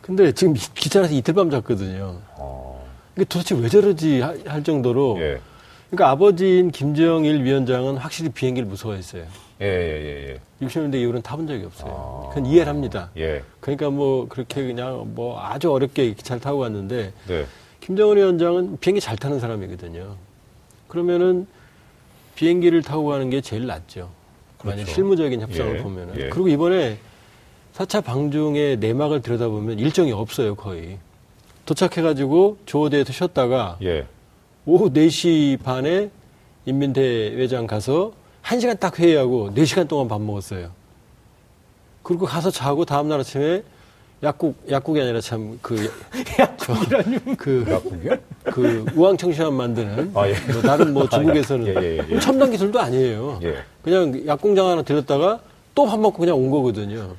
근데 0.00 0.33
지금 0.33 0.57
이- 0.57 0.61
기차 0.75 1.00
안에서 1.00 1.15
이틀 1.15 1.35
밤 1.35 1.50
잤거든요. 1.50 2.19
어, 3.21 3.23
이게 3.23 3.25
도대체 3.27 3.55
왜 3.55 3.69
저러지 3.69 4.21
하- 4.21 4.35
할 4.47 4.65
정도로. 4.65 5.19
예. 5.21 5.41
그러니까 5.91 6.11
아버지인 6.11 6.71
김정일 6.71 7.43
위원장은 7.45 7.97
확실히 7.99 8.31
비행기를 8.31 8.67
무서워했어요. 8.69 9.25
예, 9.61 9.67
예, 9.67 9.69
예, 9.69 10.41
예. 10.62 10.67
60년대 10.67 10.95
이후로는 10.95 11.23
타본 11.23 11.47
적이 11.47 11.65
없어요. 11.67 12.25
아. 12.27 12.29
그건 12.29 12.47
이해를 12.47 12.69
합니다. 12.69 13.11
예. 13.19 13.43
그러니까 13.61 13.91
뭐 13.91 14.27
그렇게 14.29 14.62
그냥 14.65 15.12
뭐 15.15 15.39
아주 15.41 15.71
어렵게 15.71 16.15
기차를 16.15 16.41
타고 16.41 16.61
갔는데 16.61 17.12
네. 17.29 17.45
김정은 17.81 18.17
위원장은 18.17 18.79
비행기 18.79 19.00
잘 19.00 19.17
타는 19.17 19.41
사람이거든요. 19.41 20.17
그러면은 20.89 21.47
비행기를 22.37 22.83
타고 22.83 23.07
가는 23.07 23.29
게 23.29 23.41
제일 23.41 23.67
낫죠. 23.67 24.11
만약 24.62 24.77
그렇죠. 24.77 24.93
실무적인 24.93 25.41
협상을 25.43 25.79
예, 25.79 25.83
보면은. 25.83 26.15
예. 26.17 26.29
그리고 26.29 26.49
이번에 26.49 26.99
4차 27.75 28.03
방중의 28.05 28.79
내막을 28.79 29.23
들여다보면 29.23 29.79
일정이 29.79 30.12
없어요, 30.12 30.55
거의. 30.55 30.99
도착해가지고 31.81 32.59
조호대에서 32.67 33.12
쉬었다가 33.12 33.77
예. 33.83 34.05
오후 34.67 34.91
4시 34.93 35.62
반에 35.62 36.11
인민대회장 36.67 37.69
가서 37.69 38.12
1시간 38.43 38.81
딱 38.81 38.99
회의하고 38.99 39.55
4시간 39.55 39.87
동안 39.87 40.09
밥 40.09 40.21
먹었어요. 40.21 40.71
그리고 42.03 42.27
가서 42.27 42.50
자고 42.50 42.85
다음날 42.85 43.21
아침에 43.21 43.62
약국, 44.23 44.57
약국이 44.69 45.00
아니라 45.00 45.21
참 45.21 45.59
그, 45.62 45.89
약국이라니? 46.41 47.37
그, 47.39 47.65
약국이요? 47.71 48.17
그 48.45 48.85
우황청심환 48.97 49.55
만드는 49.55 50.11
아, 50.15 50.29
예. 50.29 50.35
뭐 50.53 50.62
다른 50.62 50.93
뭐 50.93 51.09
중국에서는 51.09 51.67
예, 51.69 51.75
예, 51.99 52.07
예. 52.11 52.19
첨단 52.19 52.50
기술도 52.50 52.81
아니에요. 52.81 53.39
예. 53.45 53.55
그냥 53.83 54.27
약공장 54.27 54.67
하나 54.67 54.83
들렸다가 54.83 55.39
또 55.75 55.87
밥 55.87 56.00
먹고 56.00 56.19
그냥 56.19 56.37
온 56.37 56.50
거거든요. 56.50 57.15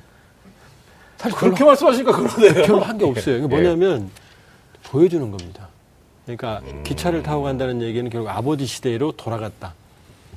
사실 1.16 1.38
그렇게 1.38 1.64
말씀하시니까 1.64 2.12
그러네요. 2.12 2.66
별로 2.66 2.80
한 2.80 2.98
게 2.98 3.04
없어요. 3.06 3.36
이게 3.36 3.44
예. 3.44 3.48
뭐냐면 3.48 4.10
보여주는 4.92 5.30
겁니다. 5.30 5.68
그러니까 6.26 6.60
기차를 6.84 7.22
타고 7.22 7.42
간다는 7.42 7.80
얘기는 7.80 8.08
결국 8.10 8.28
아버지 8.28 8.66
시대로 8.66 9.10
돌아갔다. 9.12 9.72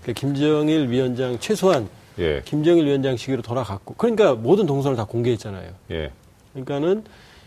그러니까 0.02 0.20
김정일 0.20 0.90
위원장 0.90 1.38
최소한 1.40 1.90
예. 2.20 2.42
김정일 2.46 2.86
위원장 2.86 3.18
시기로 3.18 3.42
돌아갔고 3.42 3.96
그러니까 3.96 4.34
모든 4.34 4.66
동선을 4.66 4.96
다 4.96 5.04
공개했잖아요. 5.04 5.70
예. 5.92 6.12
그러니까는 6.54 7.04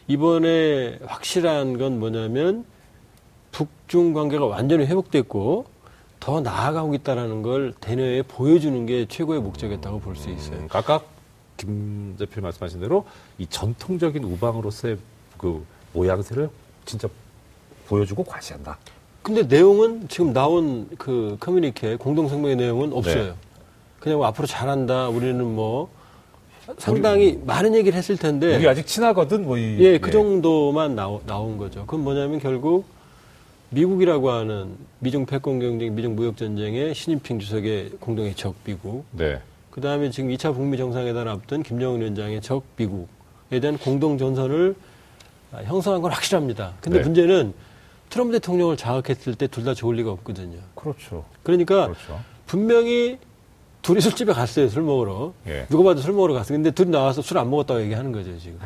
이번에 0.06 0.98
확실한 1.06 1.78
건 1.78 1.98
뭐냐면 1.98 2.66
북중 3.52 4.12
관계가 4.12 4.44
완전히 4.44 4.84
회복됐고 4.84 5.64
더 6.20 6.40
나아가고 6.42 6.94
있다라는 6.94 7.40
걸 7.40 7.72
대내에 7.80 8.20
보여주는 8.22 8.84
게 8.84 9.06
최고의 9.08 9.40
목적이었다고 9.40 10.00
볼 10.00 10.14
수 10.14 10.28
있어요. 10.28 10.58
음, 10.58 10.68
아까 10.72 11.00
김 11.56 12.16
대표 12.18 12.42
말씀하신 12.42 12.80
대로 12.80 13.06
이 13.38 13.46
전통적인 13.46 14.22
우방으로서의 14.24 14.98
그 15.38 15.64
모양새를 15.94 16.50
진짜 16.88 17.06
보여주고 17.86 18.24
과시한다. 18.24 18.78
근데 19.22 19.42
내용은 19.42 20.08
지금 20.08 20.32
나온 20.32 20.88
그 20.96 21.36
커뮤니케 21.38 21.96
공동성명의 21.96 22.56
내용은 22.56 22.92
없어요. 22.94 23.24
네. 23.24 23.32
그냥 24.00 24.18
뭐 24.18 24.26
앞으로 24.26 24.46
잘한다. 24.46 25.08
우리는 25.08 25.44
뭐 25.44 25.90
상당히 26.78 27.38
많은 27.44 27.74
얘기를 27.74 27.96
했을 27.96 28.16
텐데 28.16 28.56
우리 28.56 28.66
아직 28.66 28.86
친하거든 28.86 29.44
뭐 29.44 29.58
이. 29.58 29.76
예, 29.80 29.98
그 29.98 30.10
정도만 30.10 30.94
나오, 30.94 31.20
나온 31.26 31.58
거죠. 31.58 31.80
그건 31.80 32.04
뭐냐면 32.04 32.38
결국 32.40 32.86
미국이라고 33.70 34.30
하는 34.30 34.76
미중 35.00 35.26
패권 35.26 35.58
경쟁, 35.58 35.94
미중 35.94 36.16
무역 36.16 36.38
전쟁의 36.38 36.94
시진핑 36.94 37.38
주석의 37.38 37.90
공동의 38.00 38.34
적 38.34 38.54
미국. 38.64 39.04
네. 39.12 39.40
그 39.70 39.82
다음에 39.82 40.10
지금 40.10 40.30
2차 40.30 40.54
북미 40.54 40.78
정상회담을 40.78 41.28
앞둔 41.28 41.62
김정은 41.62 42.00
위원장의 42.00 42.40
적 42.40 42.62
미국에 42.76 43.60
대한 43.60 43.76
공동 43.76 44.16
전선을 44.16 44.74
아, 44.74 44.97
형성한 45.52 46.02
건 46.02 46.12
확실합니다. 46.12 46.74
근데 46.80 46.98
네. 46.98 47.04
문제는 47.04 47.54
트럼프 48.10 48.32
대통령을 48.32 48.76
자극했을 48.76 49.34
때 49.34 49.46
둘 49.48 49.64
다 49.64 49.74
좋을 49.74 49.96
리가 49.96 50.10
없거든요. 50.12 50.58
그렇죠. 50.74 51.24
그러니까 51.42 51.86
그렇죠. 51.86 52.20
분명히 52.46 53.18
둘이 53.82 54.00
술집에 54.00 54.32
갔어요, 54.32 54.68
술 54.68 54.82
먹으러. 54.82 55.32
예. 55.46 55.66
누가 55.70 55.84
봐도 55.84 56.00
술 56.00 56.12
먹으러 56.12 56.34
갔어요. 56.34 56.56
근데 56.56 56.70
둘이 56.70 56.90
나와서 56.90 57.22
술 57.22 57.38
안 57.38 57.48
먹었다고 57.50 57.80
얘기하는 57.82 58.12
거죠, 58.12 58.38
지금. 58.38 58.58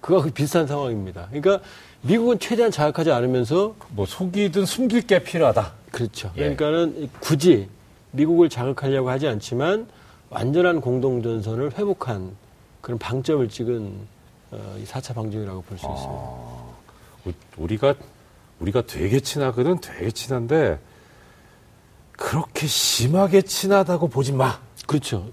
그거 0.00 0.22
비슷한 0.34 0.66
상황입니다. 0.66 1.28
그러니까 1.30 1.60
미국은 2.02 2.38
최대한 2.38 2.70
자극하지 2.70 3.10
않으면서 3.10 3.74
뭐 3.90 4.04
속이든 4.04 4.66
숨길 4.66 5.02
게 5.06 5.22
필요하다. 5.22 5.72
그렇죠. 5.90 6.30
예. 6.36 6.40
그러니까는 6.54 7.08
굳이 7.20 7.68
미국을 8.10 8.48
자극하려고 8.50 9.08
하지 9.08 9.26
않지만 9.28 9.86
완전한 10.30 10.80
공동전선을 10.80 11.78
회복한 11.78 12.32
그런 12.80 12.98
방점을 12.98 13.48
찍은 13.48 13.92
어, 13.92 14.06
이 14.80 14.84
4차 14.84 15.14
방중이라고 15.14 15.62
볼 15.62 15.78
수 15.78 15.86
있습니다. 15.86 16.12
우- 17.26 17.32
우리가 17.62 17.94
우리가 18.60 18.82
되게 18.86 19.20
친하거든, 19.20 19.80
되게 19.80 20.10
친한데 20.10 20.78
그렇게 22.12 22.66
심하게 22.66 23.42
친하다고 23.42 24.08
보지 24.08 24.32
마. 24.32 24.58
그렇죠. 24.86 25.26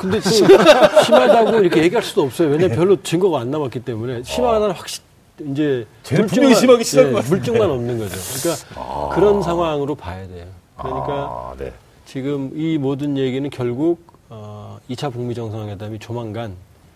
근데 0.00 0.20
또 0.20 0.28
심하다고 0.30 1.60
이렇게 1.60 1.82
얘기할 1.84 2.02
수도 2.02 2.22
없어요. 2.22 2.48
왜냐면 2.48 2.76
별로 2.76 3.02
증거가 3.02 3.40
안 3.40 3.50
남았기 3.50 3.80
때문에 3.80 4.22
심하다는 4.24 4.74
확실 4.74 5.02
이제 5.50 5.86
분명히 6.04 6.54
심하게 6.54 6.84
친한 6.84 7.12
것 7.12 7.18
같은데. 7.18 7.36
물증만 7.36 7.70
없는 7.70 7.98
거죠. 7.98 8.16
그러니까 8.42 9.14
그런 9.14 9.42
상황으로 9.42 9.94
봐야 9.94 10.26
돼요. 10.26 10.46
그러니까 10.76 11.12
아, 11.12 11.54
네. 11.58 11.72
지금 12.06 12.50
이 12.54 12.78
모든 12.78 13.16
얘기는 13.16 13.48
결국 13.50 14.12
어, 14.28 14.78
2차 14.90 15.12
북미 15.12 15.34
정상회담이 15.34 15.98
조만간 16.00 16.54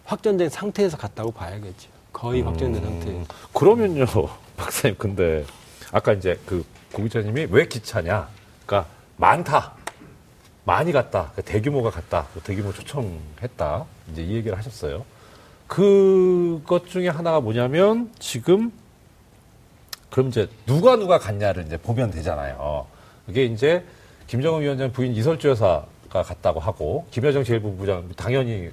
확정된 0.08 0.48
상태에서 0.48 0.96
갔다고 0.96 1.30
봐야겠죠. 1.30 1.90
거의 2.14 2.40
확정된 2.40 2.82
상태. 2.82 3.24
그러면요, 3.52 4.06
박사님, 4.56 4.96
근데 4.96 5.44
아까 5.92 6.14
이제 6.14 6.40
그 6.46 6.64
고기자님이 6.92 7.48
왜 7.50 7.68
기차냐? 7.68 8.26
그러니까 8.64 8.90
많다, 9.18 9.74
많이 10.64 10.92
갔다, 10.92 11.30
그러니까 11.32 11.42
대규모가 11.42 11.90
갔다, 11.90 12.26
그 12.32 12.40
대규모 12.40 12.72
초청했다, 12.72 13.84
이제 14.10 14.22
이 14.22 14.36
얘기를 14.36 14.56
하셨어요. 14.56 15.04
그것 15.66 16.86
중에 16.88 17.08
하나가 17.08 17.40
뭐냐면 17.40 18.10
지금 18.18 18.72
그럼 20.08 20.28
이제 20.28 20.48
누가 20.64 20.96
누가 20.96 21.18
갔냐를 21.18 21.66
이제 21.66 21.76
보면 21.76 22.10
되잖아요. 22.10 22.86
그게 23.26 23.44
이제 23.44 23.84
김정은 24.26 24.62
위원장 24.62 24.90
부인 24.90 25.12
이설주 25.12 25.48
여사가 25.48 26.22
갔다고 26.22 26.60
하고 26.60 27.06
김여정 27.10 27.42
제1부부장 27.42 28.16
당연히 28.16 28.70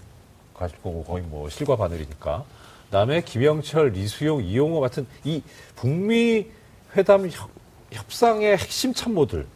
가실 0.58 0.78
거고 0.82 1.04
거의 1.04 1.24
뭐 1.24 1.50
실과 1.50 1.76
바늘이니까. 1.76 2.44
그다음에 2.86 3.22
김영철, 3.22 3.90
리수용, 3.90 4.44
이용호 4.44 4.80
같은 4.80 5.08
이 5.24 5.42
북미 5.76 6.48
회담 6.96 7.28
협, 7.30 7.50
협상의 7.92 8.58
핵심 8.58 8.94
참모들 8.94 9.48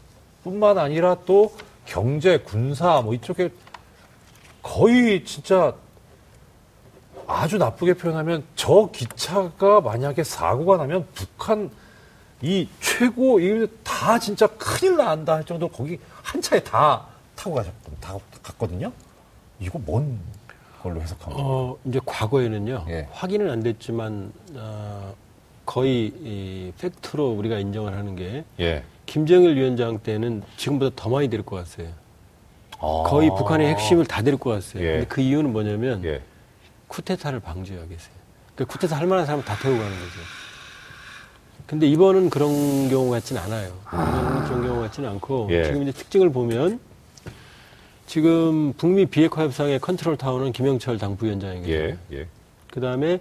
뿐만 0.43 0.77
아니라 0.77 1.15
또 1.25 1.53
경제, 1.85 2.37
군사 2.39 3.01
뭐 3.01 3.13
이쪽에 3.13 3.49
거의 4.61 5.23
진짜 5.25 5.73
아주 7.27 7.57
나쁘게 7.57 7.93
표현하면 7.93 8.43
저 8.55 8.89
기차가 8.91 9.81
만약에 9.81 10.23
사고가 10.23 10.77
나면 10.77 11.07
북한 11.13 11.69
이 12.41 12.67
최고 12.79 13.39
이다 13.39 14.19
진짜 14.19 14.47
큰일 14.47 14.97
난다 14.97 15.35
할 15.35 15.45
정도로 15.45 15.71
거기 15.71 15.99
한 16.23 16.41
차에 16.41 16.63
다 16.63 17.05
타고 17.35 17.55
가셨거든, 17.55 17.99
다 17.99 18.17
갔거든요. 18.41 18.91
이거 19.59 19.77
뭔 19.79 20.19
걸로 20.79 20.99
거예요? 20.99 21.39
어, 21.39 21.77
이제 21.85 21.99
과거에는요, 22.05 22.85
예. 22.89 23.07
확인은 23.11 23.49
안 23.49 23.61
됐지만, 23.61 24.31
어, 24.55 25.13
거의 25.65 26.07
이 26.23 26.71
팩트로 26.79 27.31
우리가 27.31 27.59
인정을 27.59 27.93
하는 27.93 28.15
게, 28.15 28.43
예. 28.59 28.83
김정일 29.05 29.55
위원장 29.55 29.99
때는 29.99 30.43
지금보다 30.57 30.95
더 30.95 31.09
많이 31.09 31.27
데리고 31.29 31.55
갔어요. 31.55 31.87
거의 33.05 33.29
북한의 33.29 33.67
핵심을 33.67 34.05
다 34.05 34.21
데리고 34.21 34.51
갔어요. 34.51 34.83
예. 34.83 34.91
근데 34.93 35.07
그 35.07 35.21
이유는 35.21 35.51
뭐냐면, 35.51 36.03
예. 36.05 36.21
쿠데타를 36.87 37.39
방지하기 37.39 37.89
위해서요. 37.89 38.13
그 38.55 38.65
쿠데타 38.65 38.97
할 38.97 39.07
만한 39.07 39.25
사람 39.25 39.41
다 39.43 39.55
태우고 39.61 39.77
가는 39.77 39.91
거죠. 39.91 40.19
근데 41.65 41.87
이번은 41.87 42.29
그런 42.31 42.89
경우 42.89 43.11
같지는 43.11 43.41
않아요. 43.43 43.71
이번은 43.93 44.43
그런 44.45 44.67
경우 44.67 44.81
같지는 44.81 45.07
않고 45.09 45.47
예. 45.51 45.63
지금 45.65 45.83
이제 45.83 45.91
특징을 45.91 46.31
보면 46.31 46.79
지금 48.09 48.73
북미 48.73 49.05
비핵화 49.05 49.43
협상의 49.43 49.77
컨트롤 49.77 50.17
타워는 50.17 50.51
김영철 50.51 50.97
당 50.97 51.15
부위원장이거든요. 51.15 51.75
예. 51.75 51.95
예. 52.11 52.25
그 52.71 52.81
다음에 52.81 53.19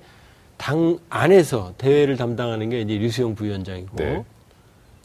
당 0.56 0.98
안에서 1.10 1.74
대외를 1.76 2.16
담당하는 2.16 2.70
게 2.70 2.80
이제 2.80 2.94
리수용 2.96 3.34
부위원장이고, 3.34 3.96
네. 3.96 4.24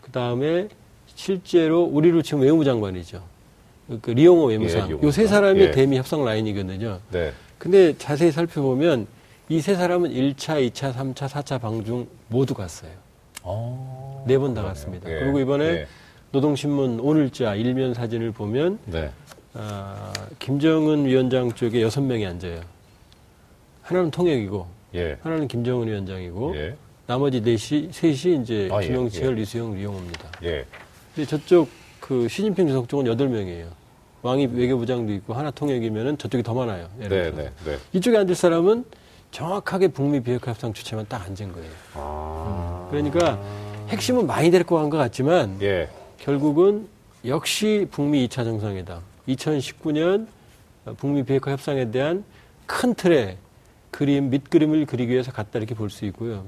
그 0.01 0.09
다음에 0.11 0.69
실제로 1.15 1.83
우리로 1.83 2.21
치면 2.21 2.45
외무장관이죠. 2.45 3.21
그 4.01 4.11
리용호 4.11 4.45
외무상. 4.45 4.83
예, 4.83 4.87
리용호 4.87 5.05
요 5.05 5.14
세 5.14 5.23
외무상. 5.23 5.27
사람이 5.41 5.59
예. 5.59 5.71
대미 5.71 5.97
협상 5.97 6.23
라인이거든요. 6.23 6.99
네. 7.11 7.33
근데 7.57 7.93
자세히 7.97 8.31
살펴보면 8.31 9.05
이 9.49 9.59
세 9.59 9.75
사람은 9.75 10.11
1차, 10.11 10.65
2차, 10.71 10.93
3차, 10.93 11.27
4차 11.27 11.59
방중 11.59 12.07
모두 12.29 12.53
갔어요. 12.53 12.91
어. 13.41 14.23
네번 14.25 14.53
다. 14.53 14.63
갔습니다. 14.63 15.11
예. 15.13 15.19
그리고 15.19 15.41
이번에 15.41 15.65
예. 15.65 15.87
노동신문 16.31 16.99
오늘자 17.01 17.53
일면 17.55 17.93
사진을 17.93 18.31
보면 18.31 18.79
네. 18.85 19.11
아, 19.53 20.11
김정은 20.39 21.05
위원장 21.05 21.51
쪽에 21.51 21.81
여섯 21.81 22.01
명이 22.01 22.25
앉아요. 22.25 22.61
하나는 23.81 24.09
통역이고 24.11 24.67
예. 24.95 25.17
하나는 25.21 25.47
김정은 25.47 25.87
위원장이고 25.87 26.55
예. 26.55 26.75
나머지 27.05 27.41
넷이 27.41 27.89
셋이 27.91 28.41
이제 28.41 28.69
아, 28.71 28.81
예, 28.81 28.87
김영철, 28.87 29.25
예. 29.25 29.31
리수영, 29.31 29.75
리용호입니다. 29.75 30.31
예. 30.43 30.65
근데 31.13 31.27
저쪽 31.27 31.69
그 31.99 32.27
시진핑 32.27 32.67
주석 32.67 32.89
쪽은 32.89 33.05
여덟 33.07 33.29
명이에요. 33.29 33.67
왕이 34.23 34.47
외교부장도 34.53 35.13
있고 35.13 35.33
하나 35.33 35.51
통역이면은 35.51 36.17
저쪽이 36.17 36.43
더 36.43 36.53
많아요. 36.53 36.89
네. 36.97 37.09
네, 37.09 37.31
네. 37.31 37.77
이쪽에 37.91 38.17
앉을 38.17 38.35
사람은 38.35 38.85
정확하게 39.31 39.89
북미 39.89 40.21
비핵화 40.21 40.51
협상 40.51 40.73
주체만 40.73 41.05
딱 41.09 41.27
앉은 41.27 41.51
거예요. 41.51 41.71
아. 41.95 42.87
그러니까 42.89 43.39
핵심은 43.89 44.25
많이 44.25 44.49
데리고 44.49 44.77
간것 44.77 44.97
같지만 44.97 45.57
예. 45.61 45.89
결국은 46.19 46.87
역시 47.25 47.85
북미 47.91 48.27
2차 48.27 48.45
정상회담 48.45 49.01
2019년 49.27 50.27
북미 50.97 51.23
비핵화 51.23 51.51
협상에 51.51 51.89
대한 51.91 52.23
큰 52.65 52.93
틀의 52.93 53.37
그림 53.91 54.29
밑그림을 54.29 54.85
그리기 54.85 55.11
위해서 55.11 55.31
갔다 55.31 55.59
이렇게 55.59 55.75
볼 55.75 55.89
수 55.89 56.05
있고요. 56.05 56.45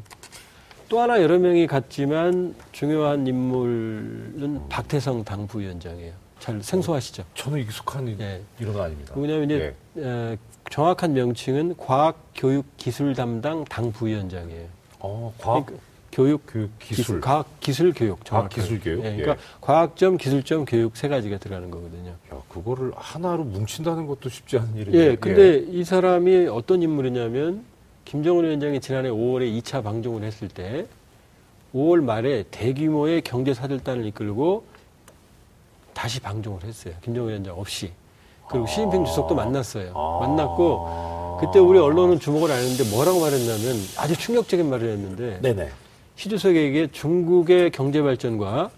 또 0.89 0.99
하나 0.99 1.21
여러 1.21 1.39
명이 1.39 1.67
갔지만 1.67 2.55
중요한 2.71 3.25
인물은 3.25 4.69
박태성 4.69 5.23
당 5.23 5.47
부위원장이에요. 5.47 6.13
잘 6.39 6.61
생소하시죠? 6.61 7.23
저는 7.33 7.59
익숙한 7.61 8.07
예. 8.19 8.41
이름은 8.59 8.81
아닙니다. 8.81 9.13
뭐냐면 9.15 9.45
이제 9.49 9.75
어, 9.97 10.35
정확한 10.69 11.13
명칭은 11.13 11.77
과학교육기술 11.77 13.15
담당 13.15 13.63
당 13.65 13.91
부위원장이에요. 13.91 14.67
어, 14.99 15.33
과학 15.39 15.65
그러니까 15.65 15.87
교육 16.15 16.43
교육 16.47 16.69
기술. 16.79 17.19
과학 17.19 17.45
기술 17.59 17.91
교육 17.91 18.23
과학 18.23 18.49
정확하게. 18.49 18.61
기술 18.61 18.79
교육? 18.79 18.99
예, 18.99 19.17
그러니까 19.17 19.31
예. 19.33 19.37
과학점 19.59 20.15
기술점 20.15 20.63
교육 20.63 20.95
세 20.95 21.09
가지가 21.09 21.39
들어가는 21.39 21.69
거거든요. 21.69 22.11
야, 22.11 22.41
그거를 22.47 22.93
하나로 22.95 23.43
뭉친다는 23.43 24.07
것도 24.07 24.29
쉽지 24.29 24.57
않은 24.57 24.77
일이에요. 24.77 25.11
예, 25.11 25.15
근데 25.17 25.57
이 25.57 25.83
사람이 25.83 26.47
어떤 26.47 26.81
인물이냐면 26.81 27.65
김정은 28.05 28.45
위원장이 28.45 28.79
지난해 28.79 29.09
5월에 29.09 29.61
2차 29.61 29.83
방중을 29.83 30.23
했을 30.23 30.47
때 30.47 30.87
5월 31.73 32.01
말에 32.01 32.45
대규모의 32.49 33.21
경제 33.21 33.53
사절단을 33.53 34.05
이끌고 34.05 34.63
다시 35.93 36.21
방중을 36.21 36.63
했어요. 36.63 36.93
김정은 37.01 37.27
위원장 37.27 37.59
없이. 37.59 37.91
그리고 38.47 38.67
시진핑 38.67 39.03
주석도 39.03 39.35
만났어요. 39.35 39.91
아. 39.93 40.25
만났고 40.25 41.39
그때 41.41 41.59
우리 41.59 41.77
언론은 41.77 42.21
주목을 42.21 42.49
안 42.51 42.57
했는데 42.57 42.89
뭐라고 42.89 43.19
말했냐면 43.19 43.75
아주 43.97 44.15
충격적인 44.15 44.69
말을 44.69 44.91
했는데 44.91 45.41
네네. 45.41 45.71
시 46.15 46.29
주석에게 46.29 46.87
중국의 46.91 47.71
경제 47.71 48.01
발전과 48.01 48.71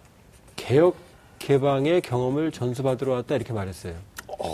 개혁 0.56 0.96
개방의 1.40 2.02
경험을 2.02 2.52
전수받으러 2.52 3.14
왔다 3.14 3.36
이렇게 3.36 3.54
말했어요. 3.54 3.94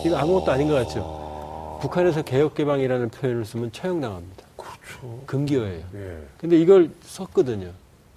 이거 0.05 0.17
아무것도 0.17 0.51
아닌 0.51 0.67
것 0.67 0.75
같죠. 0.75 1.79
북한에서 1.81 2.23
개혁 2.23 2.55
개방이라는 2.55 3.09
표현을 3.09 3.45
쓰면 3.45 3.71
처형당합니다. 3.71 4.43
그렇죠. 4.57 5.21
금기어예요. 5.25 5.83
예. 5.95 6.17
근데 6.37 6.57
이걸 6.57 6.91
썼거든요. 7.03 7.71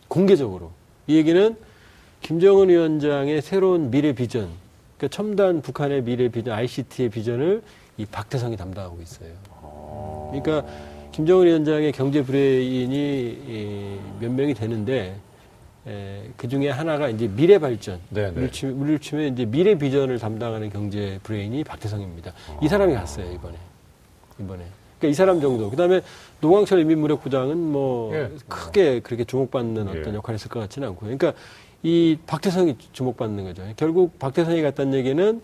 공개적으로. 0.09 0.71
이 1.07 1.17
얘기는 1.17 1.57
김정은 2.23 2.69
위원장의 2.69 3.43
새로운 3.43 3.91
미래 3.91 4.13
비전, 4.13 4.49
그러니까 4.97 5.17
첨단 5.17 5.63
북한의 5.63 6.03
미래 6.03 6.29
비전, 6.29 6.55
ICT의 6.55 7.11
비전을 7.11 7.63
이 7.99 8.07
박태성이 8.07 8.57
담당하고 8.57 9.01
있어요. 9.01 9.31
그러니까 10.31 10.69
김정은 11.17 11.47
위원장의 11.47 11.93
경제 11.93 12.23
브레인이 12.23 12.95
이, 12.95 13.99
몇 14.21 14.31
명이 14.31 14.53
되는데 14.53 15.17
에, 15.87 16.25
그 16.37 16.47
중에 16.47 16.69
하나가 16.69 17.09
이제 17.09 17.27
미래 17.27 17.59
발전. 17.59 17.99
우리로 18.33 18.53
치면, 18.53 18.75
우리로 18.77 18.99
치면 18.99 19.33
이제 19.33 19.47
미래 19.47 19.79
비전을 19.79 20.19
담당하는 20.19 20.69
경제 20.69 21.19
브레인이 21.23 21.65
박태성입니다. 21.65 22.35
이 22.61 22.69
사람이 22.69 22.93
갔어요 22.93 23.33
이번에. 23.33 23.57
이번에. 24.39 24.67
그러니까 24.99 25.09
이 25.09 25.15
사람 25.15 25.41
정도. 25.41 25.71
그다음에 25.71 26.03
노광철 26.43 26.81
인민무력부장은 26.81 27.57
뭐 27.57 28.15
예. 28.15 28.31
크게 28.47 29.01
그렇게 29.01 29.25
주목받는 29.25 29.95
예. 29.95 29.99
어떤 29.99 30.15
역할을 30.17 30.35
했을 30.35 30.51
것 30.51 30.61
같지는 30.61 30.89
않고요. 30.89 31.17
그러니까 31.17 31.33
이 31.83 32.19
박태성이 32.27 32.77
주목받는 32.93 33.43
거죠. 33.43 33.63
결국 33.77 34.19
박태성이 34.19 34.61
갔다는 34.61 34.93
얘기는 34.93 35.41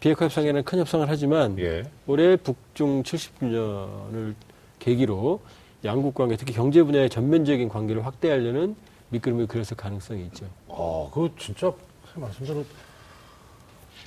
비핵화 0.00 0.26
협상에는 0.26 0.64
큰 0.64 0.80
협상을 0.80 1.08
하지만 1.08 1.58
예. 1.58 1.84
올해 2.06 2.36
북중 2.36 3.04
70주년을 3.04 4.34
계기로 4.78 5.40
양국 5.84 6.14
관계, 6.14 6.36
특히 6.36 6.52
경제 6.52 6.82
분야의 6.82 7.08
전면적인 7.08 7.68
관계를 7.68 8.04
확대하려는 8.04 8.76
밑그림을 9.10 9.46
그렸을 9.46 9.76
가능성이 9.76 10.24
있죠. 10.26 10.46
아, 10.68 11.08
그 11.12 11.30
진짜 11.38 11.72
말씀대로 12.14 12.64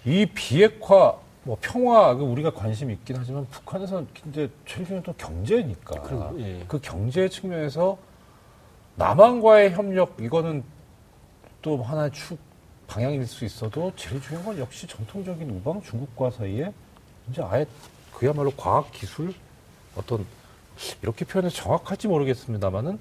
이 0.06 0.26
비핵화 0.26 1.18
뭐 1.44 1.58
평화 1.60 2.14
그 2.16 2.24
우리가 2.24 2.52
관심이 2.54 2.94
있긴 2.94 3.16
하지만 3.18 3.48
북한에서는 3.50 4.08
이제 4.30 4.50
중요한 4.66 5.02
또 5.02 5.14
경제니까 5.14 6.02
그럼, 6.02 6.40
예. 6.40 6.64
그 6.68 6.80
경제 6.82 7.28
측면에서 7.30 7.98
남한과의 8.96 9.72
협력 9.72 10.18
이거는 10.20 10.64
또 11.62 11.82
하나의 11.82 12.12
축 12.12 12.38
방향일 12.88 13.26
수 13.26 13.46
있어도 13.46 13.92
제일 13.96 14.22
중요한 14.22 14.46
건 14.46 14.60
역시 14.60 14.86
전통적인 14.86 15.50
우방 15.50 15.82
중국과 15.82 16.30
사이에 16.30 16.72
이제 17.30 17.42
아예 17.42 17.66
그야말로 18.14 18.52
과학 18.52 18.92
기술 18.92 19.34
어떤 19.96 20.26
이렇게 21.02 21.26
표현해서 21.26 21.56
정확할지 21.56 22.08
모르겠습니다만은 22.08 23.00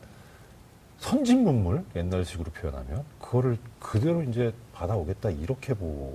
선진 0.99 1.45
문물 1.45 1.83
옛날식으로 1.97 2.51
표현하면 2.53 3.05
그거를 3.21 3.57
그대로 3.79 4.23
이제 4.23 4.53
받아오겠다 4.75 5.31
이렇게 5.31 5.75
볼 5.75 6.13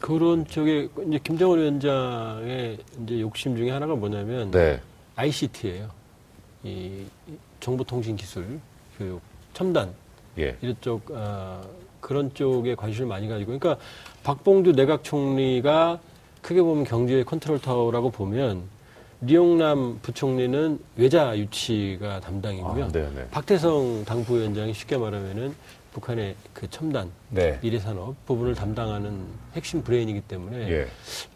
그런 0.00 0.46
쪽에 0.46 0.88
이제 1.06 1.18
김정은 1.22 1.58
위원장의 1.58 2.78
이제 3.02 3.20
욕심 3.20 3.56
중에 3.56 3.70
하나가 3.70 3.94
뭐냐면 3.94 4.50
네. 4.50 4.80
ICT예요. 5.16 5.90
이 6.64 7.04
정보통신 7.60 8.16
기술 8.16 8.58
교육 8.98 9.20
첨단 9.52 9.92
예. 10.38 10.56
이런 10.60 10.76
쪽 10.80 11.02
아, 11.14 11.62
그런 12.00 12.32
쪽에 12.34 12.74
관심을 12.74 13.08
많이 13.08 13.28
가지고 13.28 13.58
그러니까 13.58 13.82
박봉주 14.24 14.72
내각 14.72 15.04
총리가 15.04 16.00
크게 16.40 16.62
보면 16.62 16.84
경제의 16.84 17.24
컨트롤 17.24 17.60
타워라고 17.60 18.10
보면 18.10 18.62
리용남 19.22 20.00
부총리는 20.02 20.78
외자 20.96 21.36
유치가 21.36 22.20
담당이고요. 22.20 22.84
아, 22.84 22.88
네네. 22.88 23.28
박태성 23.30 24.04
당부위원장이 24.04 24.74
쉽게 24.74 24.96
말하면은 24.96 25.54
북한의 25.92 26.34
그 26.52 26.68
첨단 26.70 27.10
네. 27.30 27.58
미래산업 27.62 28.26
부분을 28.26 28.54
담당하는 28.54 29.24
핵심 29.54 29.82
브레인이기 29.82 30.22
때문에 30.22 30.70
예. 30.70 30.86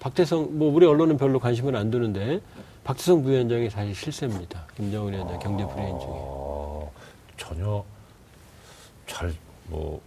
박태성 0.00 0.58
뭐 0.58 0.72
우리 0.72 0.86
언론은 0.86 1.16
별로 1.16 1.38
관심을 1.38 1.76
안 1.76 1.90
두는데 1.90 2.40
박태성 2.84 3.22
부위원장이 3.22 3.70
사실 3.70 3.94
실세입니다. 3.94 4.66
김정은 4.76 5.12
위원장 5.12 5.38
경제 5.38 5.66
브레인 5.66 5.98
중에. 5.98 6.08
어, 6.08 6.90
전혀 7.36 7.84
잘 9.06 9.32
뭐 9.68 10.00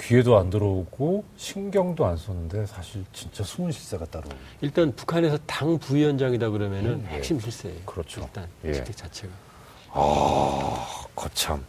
귀에도 0.00 0.38
안 0.38 0.50
들어오고 0.50 1.24
신경도 1.36 2.06
안 2.06 2.16
썼는데 2.16 2.66
사실 2.66 3.04
진짜 3.12 3.42
숨은 3.42 3.72
실세가 3.72 4.06
따로. 4.06 4.28
일단 4.60 4.94
북한에서 4.94 5.38
당 5.46 5.78
부위원장이다 5.78 6.50
그러면은 6.50 6.90
음, 6.92 7.08
예. 7.10 7.16
핵심 7.16 7.40
실세예요. 7.40 7.80
그렇죠. 7.84 8.20
일단 8.22 8.48
예. 8.64 8.72
직책 8.72 8.96
자체가. 8.96 9.32
아, 9.90 11.04
거참. 11.14 11.64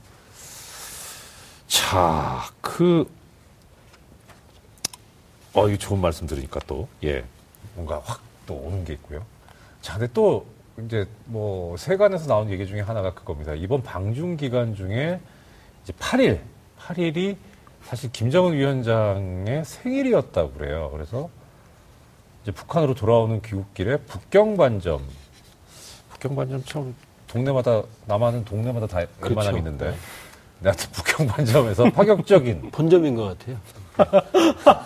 자, 1.68 2.44
그, 2.62 3.10
어, 5.54 5.68
이거 5.68 5.78
좋은 5.78 6.00
말씀 6.00 6.28
들으니까 6.28 6.60
또, 6.68 6.88
예, 7.04 7.24
뭔가 7.76 8.02
확 8.04 8.30
또 8.50 8.56
오는 8.56 8.84
게 8.84 8.94
있고요. 8.94 9.24
자, 9.80 10.00
근데 10.00 10.12
또, 10.12 10.48
이제 10.84 11.08
뭐, 11.26 11.78
세간에서 11.78 12.26
나온 12.26 12.50
얘기 12.50 12.66
중에 12.66 12.82
하나가 12.82 13.14
그겁니다. 13.14 13.54
이번 13.54 13.84
방중 13.84 14.38
기간 14.38 14.74
중에 14.74 15.20
이제 15.84 15.94
8일, 15.94 16.40
8일이 16.80 17.38
사실 17.90 18.12
김정은 18.12 18.54
위원장의 18.54 19.66
생일이었다고 19.66 20.52
그래요. 20.52 20.92
그래서 20.94 21.28
이제 22.44 22.52
북한으로 22.52 22.94
돌아오는 22.94 23.42
귀국길에 23.42 23.98
북경반점, 23.98 25.02
북경반점 26.12 26.64
참 26.66 26.94
동네마다 27.26 27.82
남한은 28.06 28.46
동네마다 28.46 28.86
다 28.86 29.08
그렇죠. 29.20 29.58
있는데 29.58 29.96
내가 30.60 30.76
북경반점에서 30.94 31.86
파격적인 31.90 32.70
본점인 32.70 33.16
것 33.16 33.36
같아요. 33.40 33.58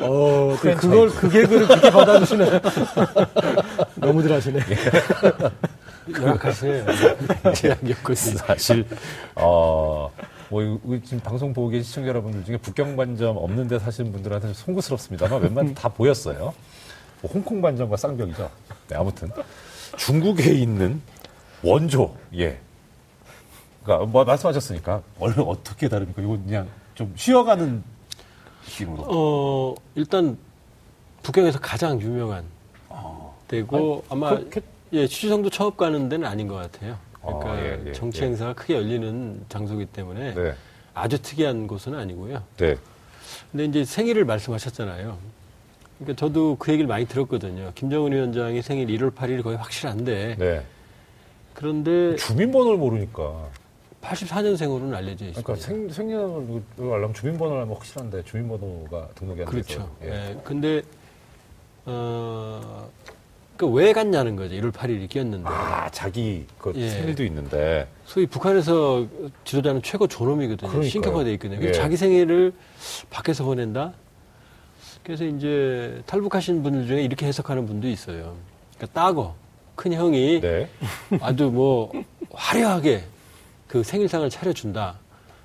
어, 0.00 0.56
또 0.62 0.74
그걸 0.76 1.08
그 1.08 1.30
개그를 1.30 1.66
그렇게 1.66 1.90
받아주시네. 1.90 2.60
너무들 3.96 4.30
하시네. 4.30 4.60
연락하세요. 6.20 6.84
제약 7.54 7.80
겪었어요. 7.82 8.36
사실 8.36 8.86
어 9.36 10.10
뭐 10.50 10.62
지금 11.04 11.20
방송 11.20 11.52
보고 11.52 11.68
계신 11.68 11.84
시청자 11.84 12.08
여러분들 12.08 12.44
중에 12.44 12.56
북경반점 12.58 13.36
없는데 13.36 13.78
사시는 13.78 14.12
분들한테는 14.12 14.54
송구스럽습니다만 14.54 15.42
웬만하면 15.42 15.74
다 15.74 15.88
보였어요. 15.88 16.54
뭐 17.22 17.30
홍콩 17.32 17.60
반점과 17.62 17.96
쌍벽이죠. 17.96 18.50
네, 18.88 18.96
아무튼 18.96 19.30
중국에 19.96 20.52
있는 20.52 21.00
원조 21.62 22.14
예. 22.36 22.58
그러니까 23.82 24.06
뭐 24.06 24.24
말씀하셨으니까 24.24 25.02
원래 25.18 25.34
어떻게 25.38 25.88
다릅니까? 25.88 26.20
이거 26.22 26.30
그냥 26.32 26.68
좀 26.94 27.12
쉬어가는 27.16 27.82
식으로. 28.66 29.04
어, 29.08 29.74
일단 29.94 30.36
북경에서 31.22 31.58
가장 31.60 32.00
유명한 32.00 32.44
데고 33.48 34.04
아마 34.08 34.30
그렇게- 34.30 34.62
예, 34.92 35.06
취지성도 35.06 35.50
처음 35.50 35.74
가는 35.76 36.08
데는 36.08 36.26
아닌 36.26 36.46
것 36.48 36.54
같아요. 36.54 36.96
그러니까 37.24 37.52
아, 37.52 37.60
예, 37.60 37.82
예, 37.86 37.92
정치 37.92 38.22
예. 38.22 38.26
행사가 38.26 38.54
크게 38.54 38.74
열리는 38.74 39.44
장소이기 39.48 39.86
때문에 39.86 40.34
네. 40.34 40.54
아주 40.92 41.20
특이한 41.20 41.66
곳은 41.66 41.94
아니고요. 41.94 42.42
네. 42.56 42.76
근데 43.50 43.64
이제 43.64 43.84
생일을 43.84 44.24
말씀하셨잖아요. 44.24 45.18
그러니까 45.98 46.18
저도 46.18 46.56
그 46.58 46.72
얘기를 46.72 46.88
많이 46.88 47.06
들었거든요. 47.06 47.72
김정은 47.74 48.12
위원장이 48.12 48.62
생일 48.62 48.88
1월 48.88 49.14
8일이 49.14 49.42
거의 49.42 49.56
확실한데 49.56 50.36
네. 50.38 50.62
그런데 51.54 52.16
주민번호를 52.16 52.78
모르니까. 52.78 53.48
84년생으로는 54.02 54.94
알려져 54.94 55.24
있습니다. 55.24 55.42
그러니까 55.42 55.54
생, 55.56 55.88
생년을 55.88 56.62
알려면 56.78 57.14
주민번호를 57.14 57.62
알면 57.62 57.74
확실한데 57.76 58.22
주민번호가 58.24 59.08
등록이 59.14 59.44
안 59.44 59.50
돼서. 59.50 59.50
그렇죠. 59.50 59.96
예. 60.02 60.08
예. 60.08 60.40
근데 60.44 60.82
어, 61.86 62.88
그 63.56 63.66
왜 63.66 63.92
갔냐는 63.92 64.36
거죠. 64.36 64.54
1월 64.56 64.72
8일이 64.72 65.08
끼었는데. 65.08 65.48
아, 65.48 65.88
자기 65.90 66.44
그 66.58 66.72
예. 66.74 66.88
생일도 66.90 67.24
있는데. 67.24 67.86
소위 68.04 68.26
북한에서 68.26 69.06
지도자는 69.44 69.82
최고 69.82 70.06
존엄이거든요. 70.06 70.82
신격화돼 70.82 71.32
있거든요. 71.34 71.64
예. 71.66 71.72
자기 71.72 71.96
생일을 71.96 72.52
밖에서 73.10 73.44
보낸다. 73.44 73.92
그래서 75.04 75.24
이제 75.24 76.02
탈북하신 76.06 76.62
분들 76.62 76.86
중에 76.86 77.02
이렇게 77.02 77.26
해석하는 77.26 77.66
분도 77.66 77.88
있어요. 77.88 78.36
그러니까 78.76 79.00
따거 79.00 79.34
큰 79.76 79.92
형이 79.92 80.40
네. 80.40 80.68
아주 81.20 81.44
뭐 81.50 81.92
화려하게 82.32 83.04
그 83.68 83.82
생일상을 83.82 84.28
차려준다. 84.30 84.98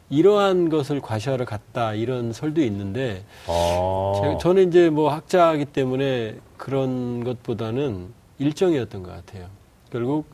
이러한 0.09 0.69
것을 0.69 1.01
과시하러 1.01 1.45
갔다 1.45 1.93
이런 1.93 2.33
설도 2.33 2.61
있는데 2.61 3.23
아. 3.47 4.13
제가- 4.15 4.39
저는 4.39 4.69
이제 4.69 4.89
뭐 4.89 5.11
학자이기 5.13 5.65
때문에 5.65 6.35
그런 6.57 7.23
것보다는 7.23 8.07
일정이었던 8.39 9.03
것 9.03 9.11
같아요. 9.11 9.47
결국 9.91 10.25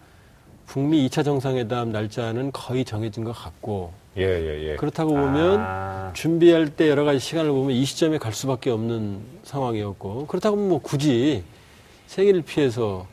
북미 0.66 1.06
2차 1.08 1.24
정상회담 1.24 1.92
날짜는 1.92 2.52
거의 2.52 2.86
정해진 2.86 3.24
것 3.24 3.32
같고 3.34 3.92
예, 4.18 4.24
예, 4.24 4.70
예. 4.72 4.76
그렇다고 4.78 5.12
보면 5.12 5.60
아. 5.60 6.12
준비할 6.16 6.70
때 6.70 6.90
여러 6.90 7.04
가지 7.04 7.20
시간을 7.20 7.52
보면 7.52 7.72
이 7.72 7.84
시점에 7.84 8.18
갈 8.18 8.34
수밖에 8.34 8.70
없는 8.72 9.20
상황이었고 9.44 10.28
그렇다고 10.28 10.56
뭐 10.56 10.80
굳이 10.80 11.44
생일을 12.08 12.42
피해서 12.44 13.06